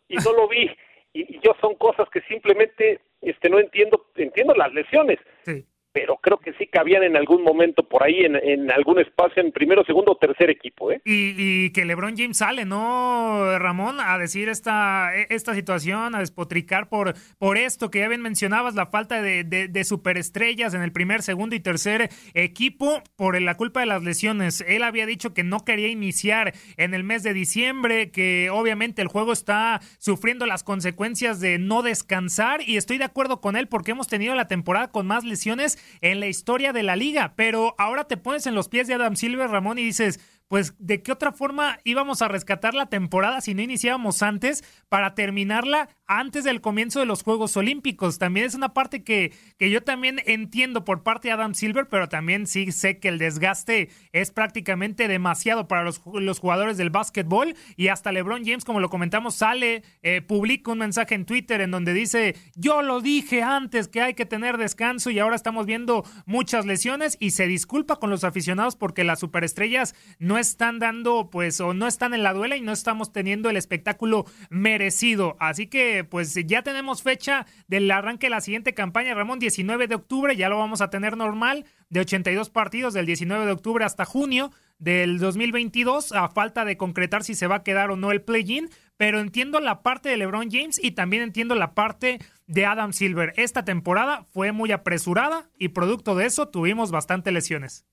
Y 0.07 0.15
no 0.15 0.33
lo 0.33 0.47
vi. 0.47 0.69
Y, 1.13 1.35
y, 1.35 1.39
yo 1.39 1.55
son 1.61 1.75
cosas 1.75 2.09
que 2.09 2.21
simplemente 2.21 2.99
este 3.21 3.49
no 3.49 3.59
entiendo, 3.59 4.07
entiendo 4.15 4.53
las 4.55 4.73
lesiones, 4.73 5.19
sí 5.43 5.65
pero 5.95 6.17
creo 6.17 6.39
que 6.39 6.51
sí 6.55 6.67
cabían 6.67 7.03
en 7.03 7.15
algún 7.15 7.41
momento 7.41 7.87
por 7.87 8.03
ahí, 8.03 8.19
en, 8.19 8.69
algún 8.69 8.99
espacio, 8.99 9.41
en 9.41 9.53
primero, 9.53 9.81
segundo 9.85 10.11
o 10.11 10.17
tercer 10.17 10.49
equipo. 10.49 10.91
¿eh? 10.91 10.99
Y, 11.05 11.69
que 11.69 11.85
LeBron 11.85 12.17
James 12.17 12.39
sale, 12.39 12.65
¿no, 12.65 13.57
Ramón? 13.59 14.01
A 14.01 14.17
decir 14.17 14.49
esta, 14.49 15.15
esta 15.29 15.55
situación, 15.55 16.13
a 16.13 16.19
despotricar 16.19 16.89
por, 16.89 17.13
por 17.37 17.57
esto 17.57 17.89
que 17.91 17.99
ya 17.99 18.09
bien 18.09 18.21
mencionabas, 18.21 18.75
la 18.75 18.87
falta 18.87 19.21
de, 19.21 19.45
de, 19.45 19.83
superestrellas 19.85 20.73
en 20.73 20.81
el 20.81 20.91
primer, 20.91 21.21
segundo 21.21 21.55
y 21.55 21.61
tercer 21.61 22.09
equipo 22.33 23.01
por 23.15 23.41
la 23.41 23.55
culpa 23.55 23.79
de 23.79 23.85
las 23.85 24.03
lesiones. 24.03 24.65
Él 24.67 24.83
había 24.83 25.05
dicho 25.05 25.33
que 25.33 25.43
no 25.43 25.63
quería 25.63 25.87
iniciar 25.87 26.51
en 26.75 26.93
el 26.93 27.05
mes 27.05 27.23
de 27.23 27.33
diciembre, 27.33 28.11
que 28.11 28.49
obviamente 28.49 29.01
el 29.01 29.07
juego 29.07 29.31
está 29.31 29.79
sufriendo 29.97 30.45
las 30.45 30.65
consecuencias 30.65 31.39
de 31.39 31.57
no 31.57 31.83
descansar 31.83 32.59
y 32.67 32.75
estoy 32.75 32.97
de 32.97 33.05
acuerdo 33.05 33.39
con 33.39 33.55
él 33.55 33.69
porque 33.69 33.91
hemos 33.91 34.09
tenido 34.09 34.35
la 34.35 34.49
temporada 34.49 34.91
con 34.91 35.07
más 35.07 35.23
lesiones 35.23 35.79
en 36.01 36.19
la 36.19 36.27
historia 36.27 36.73
de 36.73 36.83
la 36.83 36.95
liga. 36.95 37.33
Pero 37.35 37.75
ahora 37.77 38.05
te 38.05 38.17
pones 38.17 38.47
en 38.47 38.55
los 38.55 38.69
pies 38.69 38.87
de 38.87 38.93
Adam 38.93 39.15
Silver, 39.15 39.49
Ramón, 39.49 39.77
y 39.79 39.83
dices, 39.83 40.19
pues 40.47 40.75
de 40.79 41.01
qué 41.01 41.11
otra 41.11 41.31
forma 41.31 41.79
íbamos 41.83 42.21
a 42.21 42.27
rescatar 42.27 42.73
la 42.73 42.87
temporada 42.87 43.41
si 43.41 43.53
no 43.53 43.61
iniciábamos 43.61 44.21
antes 44.21 44.63
para 44.89 45.15
terminarla 45.15 45.89
antes 46.07 46.43
del 46.43 46.61
comienzo 46.61 46.99
de 46.99 47.05
los 47.05 47.23
Juegos 47.23 47.57
Olímpicos. 47.57 48.19
También 48.19 48.45
es 48.45 48.53
una 48.53 48.73
parte 48.73 49.03
que, 49.03 49.33
que 49.57 49.69
yo 49.69 49.83
también 49.83 50.21
entiendo 50.25 50.85
por 50.85 51.03
parte 51.03 51.27
de 51.27 51.33
Adam 51.33 51.55
Silver, 51.55 51.87
pero 51.89 52.09
también 52.09 52.45
sí 52.45 52.71
sé 52.71 52.99
que 52.99 53.07
el 53.07 53.17
desgaste 53.17 53.89
es 54.11 54.31
prácticamente 54.31 55.07
demasiado 55.07 55.67
para 55.67 55.83
los, 55.83 56.01
los 56.13 56.39
jugadores 56.39 56.77
del 56.77 56.91
básquetbol 56.91 57.55
y 57.75 57.87
hasta 57.87 58.11
LeBron 58.11 58.45
James, 58.45 58.65
como 58.65 58.79
lo 58.79 58.89
comentamos, 58.89 59.35
sale, 59.35 59.83
eh, 60.03 60.21
publica 60.21 60.71
un 60.71 60.79
mensaje 60.79 61.15
en 61.15 61.25
Twitter 61.25 61.61
en 61.61 61.71
donde 61.71 61.93
dice, 61.93 62.35
yo 62.55 62.81
lo 62.81 63.01
dije 63.01 63.41
antes 63.41 63.87
que 63.87 64.01
hay 64.01 64.13
que 64.13 64.25
tener 64.25 64.57
descanso 64.57 65.09
y 65.09 65.19
ahora 65.19 65.35
estamos 65.35 65.65
viendo 65.65 66.03
muchas 66.25 66.65
lesiones 66.65 67.17
y 67.19 67.31
se 67.31 67.47
disculpa 67.47 67.97
con 67.97 68.09
los 68.09 68.23
aficionados 68.23 68.75
porque 68.75 69.03
las 69.03 69.19
superestrellas 69.19 69.95
no 70.19 70.34
no 70.35 70.41
están 70.41 70.79
dando, 70.79 71.29
pues, 71.29 71.61
o 71.61 71.73
no 71.73 71.87
están 71.87 72.13
en 72.13 72.21
la 72.21 72.33
duela 72.33 72.57
y 72.57 72.61
no 72.61 72.73
estamos 72.73 73.13
teniendo 73.13 73.49
el 73.49 73.55
espectáculo 73.55 74.25
merecido. 74.49 75.37
Así 75.39 75.67
que, 75.67 76.03
pues, 76.03 76.33
ya 76.45 76.61
tenemos 76.61 77.03
fecha 77.03 77.45
del 77.69 77.89
arranque 77.89 78.25
de 78.25 78.31
la 78.31 78.41
siguiente 78.41 78.73
campaña, 78.73 79.13
Ramón, 79.13 79.39
19 79.39 79.87
de 79.87 79.95
octubre, 79.95 80.35
ya 80.35 80.49
lo 80.49 80.57
vamos 80.57 80.81
a 80.81 80.89
tener 80.89 81.15
normal, 81.15 81.63
de 81.89 82.01
82 82.01 82.49
partidos, 82.49 82.93
del 82.93 83.05
19 83.05 83.45
de 83.45 83.51
octubre 83.53 83.85
hasta 83.85 84.03
junio 84.03 84.51
del 84.77 85.19
2022, 85.19 86.11
a 86.11 86.27
falta 86.27 86.65
de 86.65 86.75
concretar 86.75 87.23
si 87.23 87.33
se 87.33 87.47
va 87.47 87.55
a 87.55 87.63
quedar 87.63 87.89
o 87.89 87.95
no 87.95 88.11
el 88.11 88.21
play-in, 88.21 88.69
pero 88.97 89.21
entiendo 89.21 89.61
la 89.61 89.83
parte 89.83 90.09
de 90.09 90.17
LeBron 90.17 90.51
James 90.51 90.83
y 90.83 90.91
también 90.91 91.23
entiendo 91.23 91.55
la 91.55 91.73
parte 91.73 92.19
de 92.45 92.65
Adam 92.65 92.91
Silver. 92.91 93.31
Esta 93.37 93.63
temporada 93.63 94.25
fue 94.33 94.51
muy 94.51 94.73
apresurada 94.73 95.49
y 95.57 95.69
producto 95.69 96.13
de 96.13 96.25
eso 96.25 96.49
tuvimos 96.49 96.91
bastante 96.91 97.31
lesiones. 97.31 97.85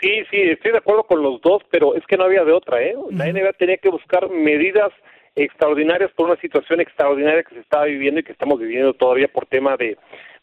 Sí, 0.00 0.22
sí, 0.30 0.42
estoy 0.42 0.72
de 0.72 0.78
acuerdo 0.78 1.04
con 1.04 1.22
los 1.22 1.40
dos, 1.40 1.62
pero 1.70 1.94
es 1.94 2.04
que 2.06 2.16
no 2.16 2.24
había 2.24 2.44
de 2.44 2.52
otra, 2.52 2.82
¿eh? 2.82 2.94
La 3.10 3.26
NBA 3.26 3.52
tenía 3.54 3.78
que 3.78 3.88
buscar 3.88 4.28
medidas 4.28 4.92
extraordinarias 5.34 6.10
por 6.12 6.26
una 6.26 6.40
situación 6.40 6.80
extraordinaria 6.80 7.42
que 7.42 7.54
se 7.54 7.60
estaba 7.60 7.84
viviendo 7.84 8.20
y 8.20 8.22
que 8.22 8.32
estamos 8.32 8.58
viviendo 8.58 8.94
todavía 8.94 9.28
por 9.28 9.46
tema 9.46 9.76
de, 9.76 9.96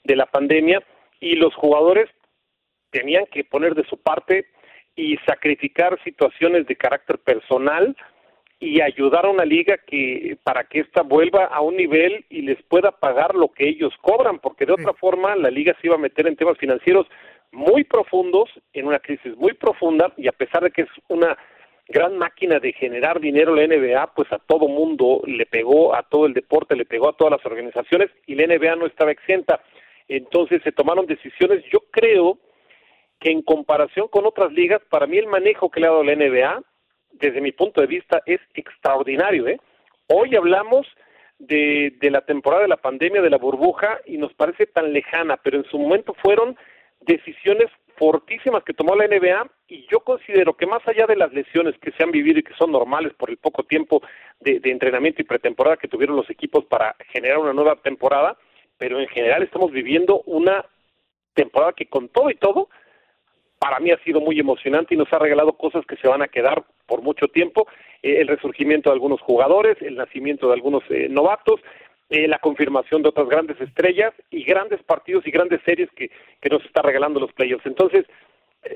de 0.03 0.15
la 0.15 0.25
pandemia, 0.25 0.81
y 1.19 1.35
los 1.35 1.53
jugadores 1.55 2.09
tenían 2.91 3.25
que 3.27 3.43
poner 3.43 3.75
de 3.75 3.85
su 3.85 3.97
parte 3.97 4.45
y 4.95 5.17
sacrificar 5.25 5.97
situaciones 6.03 6.67
de 6.67 6.75
carácter 6.75 7.17
personal 7.17 7.95
y 8.59 8.81
ayudar 8.81 9.25
a 9.25 9.29
una 9.29 9.45
liga 9.45 9.77
que 9.77 10.37
para 10.43 10.63
que 10.65 10.81
ésta 10.81 11.01
vuelva 11.01 11.45
a 11.45 11.61
un 11.61 11.75
nivel 11.75 12.25
y 12.29 12.43
les 12.43 12.61
pueda 12.63 12.91
pagar 12.91 13.35
lo 13.35 13.49
que 13.49 13.67
ellos 13.67 13.93
cobran, 14.01 14.39
porque 14.39 14.65
de 14.65 14.73
otra 14.73 14.93
forma 14.93 15.35
la 15.35 15.49
liga 15.49 15.75
se 15.81 15.87
iba 15.87 15.95
a 15.95 15.99
meter 15.99 16.27
en 16.27 16.35
temas 16.35 16.57
financieros 16.57 17.07
muy 17.53 17.83
profundos, 17.83 18.49
en 18.73 18.87
una 18.87 18.99
crisis 18.99 19.37
muy 19.37 19.53
profunda, 19.53 20.11
y 20.17 20.27
a 20.27 20.31
pesar 20.31 20.63
de 20.63 20.71
que 20.71 20.81
es 20.81 20.89
una 21.07 21.37
gran 21.87 22.17
máquina 22.17 22.59
de 22.59 22.73
generar 22.73 23.19
dinero 23.19 23.55
la 23.55 23.67
NBA, 23.67 24.13
pues 24.15 24.31
a 24.31 24.39
todo 24.39 24.67
mundo 24.67 25.21
le 25.25 25.45
pegó, 25.45 25.95
a 25.95 26.03
todo 26.03 26.25
el 26.25 26.33
deporte 26.33 26.75
le 26.75 26.85
pegó, 26.85 27.09
a 27.09 27.17
todas 27.17 27.31
las 27.31 27.45
organizaciones 27.45 28.09
y 28.25 28.35
la 28.35 28.47
NBA 28.47 28.75
no 28.77 28.85
estaba 28.85 29.11
exenta. 29.11 29.61
Entonces 30.07 30.61
se 30.63 30.71
tomaron 30.71 31.05
decisiones, 31.05 31.63
yo 31.71 31.79
creo 31.91 32.39
que 33.19 33.31
en 33.31 33.41
comparación 33.41 34.07
con 34.07 34.25
otras 34.25 34.51
ligas, 34.51 34.81
para 34.89 35.07
mí 35.07 35.17
el 35.17 35.27
manejo 35.27 35.69
que 35.69 35.79
le 35.79 35.87
ha 35.87 35.91
dado 35.91 36.03
la 36.03 36.15
NBA, 36.15 36.61
desde 37.11 37.41
mi 37.41 37.51
punto 37.51 37.81
de 37.81 37.87
vista, 37.87 38.21
es 38.25 38.39
extraordinario. 38.53 39.47
¿eh? 39.47 39.59
Hoy 40.07 40.35
hablamos 40.35 40.87
de, 41.37 41.93
de 41.99 42.11
la 42.11 42.21
temporada 42.21 42.63
de 42.63 42.69
la 42.69 42.77
pandemia, 42.77 43.21
de 43.21 43.29
la 43.29 43.37
burbuja, 43.37 43.99
y 44.05 44.17
nos 44.17 44.33
parece 44.33 44.65
tan 44.65 44.91
lejana, 44.91 45.37
pero 45.37 45.57
en 45.57 45.65
su 45.65 45.77
momento 45.77 46.13
fueron 46.21 46.57
decisiones 47.05 47.69
fortísimas 47.97 48.63
que 48.63 48.73
tomó 48.73 48.95
la 48.95 49.07
NBA 49.07 49.49
y 49.67 49.87
yo 49.89 49.99
considero 49.99 50.55
que 50.55 50.65
más 50.65 50.85
allá 50.87 51.05
de 51.05 51.15
las 51.15 51.31
lesiones 51.31 51.75
que 51.79 51.91
se 51.91 52.03
han 52.03 52.11
vivido 52.11 52.39
y 52.39 52.43
que 52.43 52.55
son 52.55 52.71
normales 52.71 53.13
por 53.13 53.29
el 53.29 53.37
poco 53.37 53.63
tiempo 53.63 54.01
de, 54.39 54.59
entrenamiento 54.63 55.21
y 55.21 55.25
pretemporada 55.25 55.77
que 55.77 55.87
tuvieron 55.87 56.15
los 56.15 56.29
equipos 56.29 56.65
para 56.65 56.95
generar 57.11 57.37
una 57.37 57.53
nueva 57.53 57.75
temporada, 57.77 58.37
pero 58.77 58.99
en 58.99 59.07
general 59.07 59.43
estamos 59.43 59.71
viviendo 59.71 60.21
una 60.25 60.65
temporada 61.33 61.73
que 61.73 61.87
con 61.87 62.09
todo 62.09 62.29
y 62.29 62.35
todo 62.35 62.69
para 63.59 63.79
mí 63.79 63.91
ha 63.91 64.03
sido 64.03 64.19
muy 64.19 64.37
emocionante 64.39 64.93
y 64.93 64.97
nos 64.97 65.11
ha 65.13 65.19
regalado 65.19 65.53
cosas 65.53 65.85
que 65.85 65.95
se 65.95 66.07
van 66.07 66.21
a 66.21 66.27
quedar 66.27 66.65
por 66.85 67.01
mucho 67.01 67.29
tiempo, 67.29 67.65
eh, 68.01 68.19
el 68.19 68.27
resurgimiento 68.27 68.89
de 68.89 68.95
algunos 68.95 69.21
jugadores, 69.21 69.77
el 69.81 69.95
nacimiento 69.95 70.47
de 70.47 70.53
algunos 70.53 70.83
eh, 70.89 71.07
novatos, 71.09 71.61
eh, 72.09 72.27
la 72.27 72.39
confirmación 72.39 73.01
de 73.01 73.09
otras 73.09 73.27
grandes 73.27 73.59
estrellas 73.59 74.13
y 74.29 74.43
grandes 74.43 74.81
partidos 74.83 75.25
y 75.25 75.31
grandes 75.31 75.61
series 75.65 75.89
que, 75.91 76.09
que 76.41 76.49
nos 76.49 76.63
está 76.65 76.81
regalando 76.81 77.19
los 77.19 77.33
playoffs. 77.33 77.65
Entonces, 77.65 78.05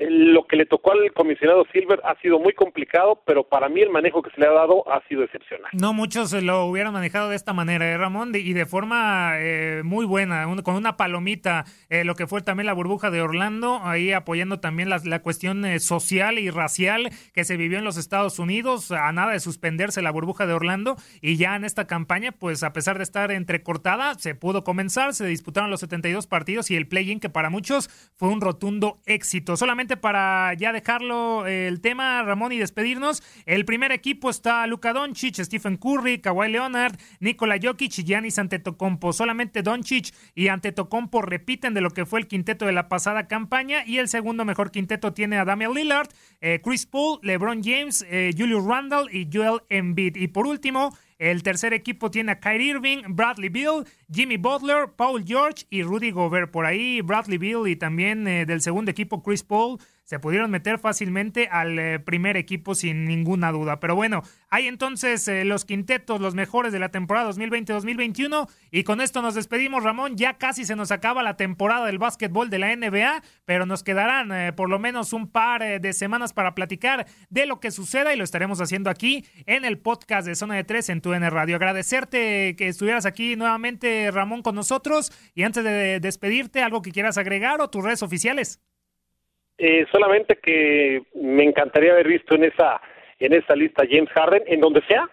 lo 0.08 0.46
que 0.46 0.56
le 0.56 0.66
tocó 0.66 0.92
al 0.92 1.12
comisionado 1.12 1.64
Silver 1.72 2.00
ha 2.04 2.14
sido 2.20 2.38
muy 2.38 2.52
complicado, 2.52 3.22
pero 3.24 3.44
para 3.44 3.68
mí 3.68 3.80
el 3.80 3.90
manejo 3.90 4.22
que 4.22 4.30
se 4.30 4.40
le 4.40 4.46
ha 4.46 4.52
dado 4.52 4.90
ha 4.90 5.06
sido 5.08 5.22
excepcional. 5.22 5.70
No 5.72 5.92
muchos 5.92 6.32
lo 6.42 6.66
hubieran 6.66 6.92
manejado 6.92 7.30
de 7.30 7.36
esta 7.36 7.52
manera, 7.52 7.88
¿eh, 7.90 7.96
Ramón, 7.96 8.32
y 8.34 8.52
de 8.52 8.66
forma 8.66 9.32
eh, 9.36 9.82
muy 9.84 10.04
buena, 10.04 10.46
con 10.62 10.74
una 10.74 10.96
palomita, 10.96 11.64
eh, 11.88 12.04
lo 12.04 12.14
que 12.14 12.26
fue 12.26 12.42
también 12.42 12.66
la 12.66 12.72
burbuja 12.72 13.10
de 13.10 13.22
Orlando, 13.22 13.80
ahí 13.82 14.12
apoyando 14.12 14.60
también 14.60 14.90
la, 14.90 15.00
la 15.04 15.22
cuestión 15.22 15.64
eh, 15.64 15.80
social 15.80 16.38
y 16.38 16.50
racial 16.50 17.10
que 17.32 17.44
se 17.44 17.56
vivió 17.56 17.78
en 17.78 17.84
los 17.84 17.96
Estados 17.96 18.38
Unidos, 18.38 18.90
a 18.90 19.10
nada 19.12 19.32
de 19.32 19.40
suspenderse 19.40 20.02
la 20.02 20.10
burbuja 20.10 20.46
de 20.46 20.52
Orlando, 20.52 20.96
y 21.20 21.36
ya 21.36 21.56
en 21.56 21.64
esta 21.64 21.86
campaña, 21.86 22.32
pues 22.32 22.62
a 22.62 22.72
pesar 22.72 22.98
de 22.98 23.04
estar 23.04 23.30
entrecortada, 23.30 24.14
se 24.14 24.34
pudo 24.34 24.64
comenzar, 24.64 25.14
se 25.14 25.26
disputaron 25.26 25.70
los 25.70 25.80
72 25.80 26.26
partidos 26.26 26.70
y 26.70 26.76
el 26.76 26.86
play-in, 26.88 27.20
que 27.20 27.30
para 27.30 27.50
muchos 27.50 27.88
fue 28.16 28.28
un 28.28 28.40
rotundo 28.40 28.98
éxito. 29.06 29.56
Para 29.86 30.54
ya 30.54 30.72
dejarlo 30.72 31.46
eh, 31.46 31.68
el 31.68 31.80
tema, 31.80 32.22
Ramón, 32.22 32.52
y 32.52 32.58
despedirnos, 32.58 33.22
el 33.46 33.64
primer 33.64 33.92
equipo 33.92 34.30
está 34.30 34.66
Luka 34.66 34.92
Doncic, 34.92 35.36
Stephen 35.36 35.76
Curry, 35.76 36.18
Kawhi 36.18 36.50
Leonard, 36.50 36.96
Nikola 37.20 37.56
Jokic 37.62 37.98
y 37.98 38.04
Giannis 38.04 38.38
Antetokounmpo. 38.38 39.12
Solamente 39.12 39.62
Doncic 39.62 40.12
y 40.34 40.48
Antetokounmpo 40.48 41.22
repiten 41.22 41.74
de 41.74 41.80
lo 41.80 41.90
que 41.90 42.06
fue 42.06 42.20
el 42.20 42.26
quinteto 42.26 42.66
de 42.66 42.72
la 42.72 42.88
pasada 42.88 43.28
campaña 43.28 43.84
y 43.86 43.98
el 43.98 44.08
segundo 44.08 44.44
mejor 44.44 44.70
quinteto 44.70 45.12
tiene 45.12 45.38
a 45.38 45.44
Damian 45.44 45.72
Lillard, 45.72 46.08
eh, 46.40 46.60
Chris 46.62 46.86
Paul, 46.86 47.20
LeBron 47.22 47.62
James, 47.62 48.04
eh, 48.08 48.32
Julius 48.36 48.64
Randle 48.64 49.06
y 49.12 49.28
Joel 49.32 49.60
Embiid. 49.68 50.16
Y 50.16 50.28
por 50.28 50.46
último, 50.46 50.96
el 51.18 51.42
tercer 51.42 51.72
equipo 51.72 52.10
tiene 52.10 52.32
a 52.32 52.40
Kyrie 52.40 52.70
Irving, 52.70 53.02
Bradley 53.08 53.48
Bill, 53.48 53.84
Jimmy 54.10 54.38
Butler, 54.38 54.92
Paul 54.96 55.24
George 55.26 55.66
y 55.70 55.82
Rudy 55.82 56.10
Gobert. 56.10 56.50
Por 56.50 56.64
ahí 56.64 57.00
Bradley 57.02 57.38
Bill 57.38 57.66
y 57.66 57.76
también 57.76 58.26
eh, 58.26 58.46
del 58.46 58.62
segundo 58.62 58.90
equipo 58.90 59.22
Chris 59.22 59.42
Paul 59.42 59.78
se 60.08 60.18
pudieron 60.18 60.50
meter 60.50 60.78
fácilmente 60.78 61.48
al 61.48 61.78
eh, 61.78 61.98
primer 61.98 62.38
equipo 62.38 62.74
sin 62.74 63.04
ninguna 63.04 63.52
duda. 63.52 63.78
Pero 63.78 63.94
bueno, 63.94 64.22
hay 64.48 64.66
entonces 64.66 65.28
eh, 65.28 65.44
los 65.44 65.66
quintetos, 65.66 66.18
los 66.18 66.34
mejores 66.34 66.72
de 66.72 66.78
la 66.78 66.88
temporada 66.88 67.30
2020-2021. 67.30 68.48
Y 68.70 68.84
con 68.84 69.02
esto 69.02 69.20
nos 69.20 69.34
despedimos, 69.34 69.84
Ramón. 69.84 70.16
Ya 70.16 70.38
casi 70.38 70.64
se 70.64 70.76
nos 70.76 70.92
acaba 70.92 71.22
la 71.22 71.36
temporada 71.36 71.84
del 71.84 71.98
básquetbol 71.98 72.48
de 72.48 72.58
la 72.58 72.74
NBA, 72.74 73.22
pero 73.44 73.66
nos 73.66 73.82
quedarán 73.82 74.32
eh, 74.32 74.54
por 74.54 74.70
lo 74.70 74.78
menos 74.78 75.12
un 75.12 75.28
par 75.28 75.78
de 75.78 75.92
semanas 75.92 76.32
para 76.32 76.54
platicar 76.54 77.06
de 77.28 77.44
lo 77.44 77.60
que 77.60 77.70
suceda 77.70 78.14
y 78.14 78.16
lo 78.16 78.24
estaremos 78.24 78.62
haciendo 78.62 78.88
aquí 78.88 79.26
en 79.44 79.66
el 79.66 79.76
podcast 79.76 80.26
de 80.26 80.36
Zona 80.36 80.54
de 80.54 80.64
Tres 80.64 80.88
en 80.88 81.02
tu 81.02 81.12
N 81.12 81.28
Radio. 81.28 81.56
Agradecerte 81.56 82.56
que 82.56 82.68
estuvieras 82.68 83.04
aquí 83.04 83.36
nuevamente, 83.36 83.97
Ramón, 84.12 84.42
con 84.42 84.54
nosotros. 84.54 85.10
Y 85.34 85.42
antes 85.42 85.64
de 85.64 86.00
despedirte, 86.00 86.62
algo 86.62 86.82
que 86.82 86.92
quieras 86.92 87.18
agregar 87.18 87.60
o 87.60 87.68
tus 87.68 87.84
redes 87.84 88.02
oficiales. 88.02 88.60
Eh, 89.58 89.86
solamente 89.90 90.38
que 90.40 91.02
me 91.14 91.42
encantaría 91.44 91.92
haber 91.92 92.06
visto 92.06 92.36
en 92.36 92.44
esa 92.44 92.80
en 93.18 93.32
esa 93.32 93.56
lista 93.56 93.84
James 93.88 94.10
Harden, 94.10 94.44
en 94.46 94.60
donde 94.60 94.80
sea, 94.86 95.08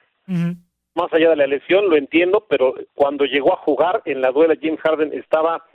más 0.93 1.11
allá 1.11 1.31
de 1.31 1.35
la 1.35 1.47
lesión, 1.47 1.89
lo 1.89 1.97
entiendo, 1.97 2.45
pero 2.47 2.75
cuando 2.93 3.25
llegó 3.25 3.53
a 3.53 3.61
jugar 3.61 4.03
en 4.05 4.21
la 4.21 4.31
duela 4.31 4.55
James 4.61 4.79
Harden 4.81 5.11
estaba 5.13 5.65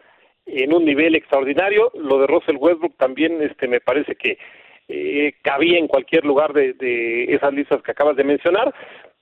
en 0.47 0.73
un 0.73 0.85
nivel 0.85 1.15
extraordinario, 1.15 1.91
lo 1.95 2.21
de 2.21 2.27
Russell 2.27 2.57
Westbrook 2.57 2.97
también 2.97 3.43
este 3.43 3.69
me 3.69 3.81
parece 3.81 4.15
que 4.15 4.39
eh, 4.89 5.35
cabía 5.43 5.79
en 5.79 5.89
cualquier 5.89 6.25
lugar 6.25 6.53
de, 6.53 6.73
de 6.75 7.35
esas 7.35 7.53
listas 7.53 7.83
que 7.83 7.91
acabas 7.91 8.17
de 8.17 8.25
mencionar, 8.25 8.73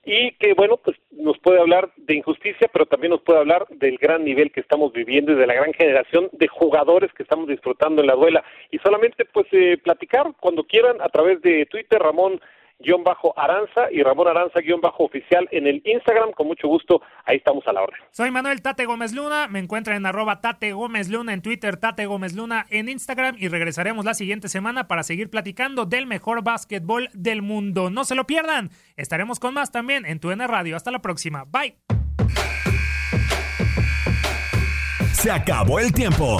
y 0.05 0.31
que 0.33 0.53
bueno, 0.53 0.77
pues 0.77 0.97
nos 1.11 1.37
puede 1.39 1.59
hablar 1.59 1.91
de 1.97 2.15
injusticia, 2.15 2.69
pero 2.71 2.85
también 2.85 3.11
nos 3.11 3.21
puede 3.21 3.39
hablar 3.39 3.67
del 3.69 3.97
gran 3.97 4.23
nivel 4.23 4.51
que 4.51 4.61
estamos 4.61 4.93
viviendo 4.93 5.31
y 5.31 5.35
de 5.35 5.47
la 5.47 5.53
gran 5.53 5.73
generación 5.73 6.29
de 6.31 6.47
jugadores 6.47 7.11
que 7.13 7.23
estamos 7.23 7.47
disfrutando 7.47 8.01
en 8.01 8.07
la 8.07 8.15
duela. 8.15 8.43
Y 8.71 8.79
solamente 8.79 9.25
pues 9.25 9.47
eh, 9.51 9.77
platicar 9.83 10.33
cuando 10.39 10.63
quieran 10.63 11.01
a 11.01 11.09
través 11.09 11.41
de 11.41 11.65
Twitter, 11.65 11.99
Ramón 11.99 12.39
guion 12.79 13.03
bajo 13.03 13.33
Aranza 13.37 13.91
y 13.91 14.01
Ramón 14.01 14.27
Aranza 14.27 14.59
guion 14.61 14.81
bajo 14.81 15.03
oficial 15.03 15.47
en 15.51 15.67
el 15.67 15.81
Instagram. 15.85 16.31
Con 16.31 16.47
mucho 16.47 16.67
gusto, 16.67 17.01
ahí 17.25 17.37
estamos 17.37 17.67
a 17.67 17.73
la 17.73 17.83
orden. 17.83 17.99
Soy 18.11 18.31
Manuel 18.31 18.61
Tate 18.61 18.85
Gómez 18.85 19.13
Luna, 19.13 19.47
me 19.47 19.59
encuentran 19.59 19.97
en 19.97 20.05
arroba 20.05 20.41
Tate 20.41 20.71
Gómez 20.73 21.09
Luna 21.09 21.33
en 21.33 21.41
Twitter, 21.41 21.77
Tate 21.77 22.05
Gómez 22.05 22.35
Luna 22.35 22.65
en 22.69 22.89
Instagram 22.89 23.35
y 23.37 23.47
regresaremos 23.47 24.05
la 24.05 24.13
siguiente 24.13 24.47
semana 24.47 24.87
para 24.87 25.03
seguir 25.03 25.29
platicando 25.29 25.85
del 25.85 26.07
mejor 26.07 26.43
básquetbol 26.43 27.09
del 27.13 27.41
mundo. 27.41 27.89
No 27.89 28.05
se 28.05 28.15
lo 28.15 28.25
pierdan, 28.25 28.69
estaremos 28.95 29.39
con 29.39 29.53
más 29.53 29.71
también 29.71 30.05
en 30.05 30.19
tu 30.19 30.31
N 30.31 30.45
Radio. 30.47 30.75
Hasta 30.75 30.91
la 30.91 30.99
próxima, 30.99 31.45
bye. 31.45 31.75
Se 35.13 35.29
acabó 35.29 35.79
el 35.79 35.91
tiempo. 35.91 36.39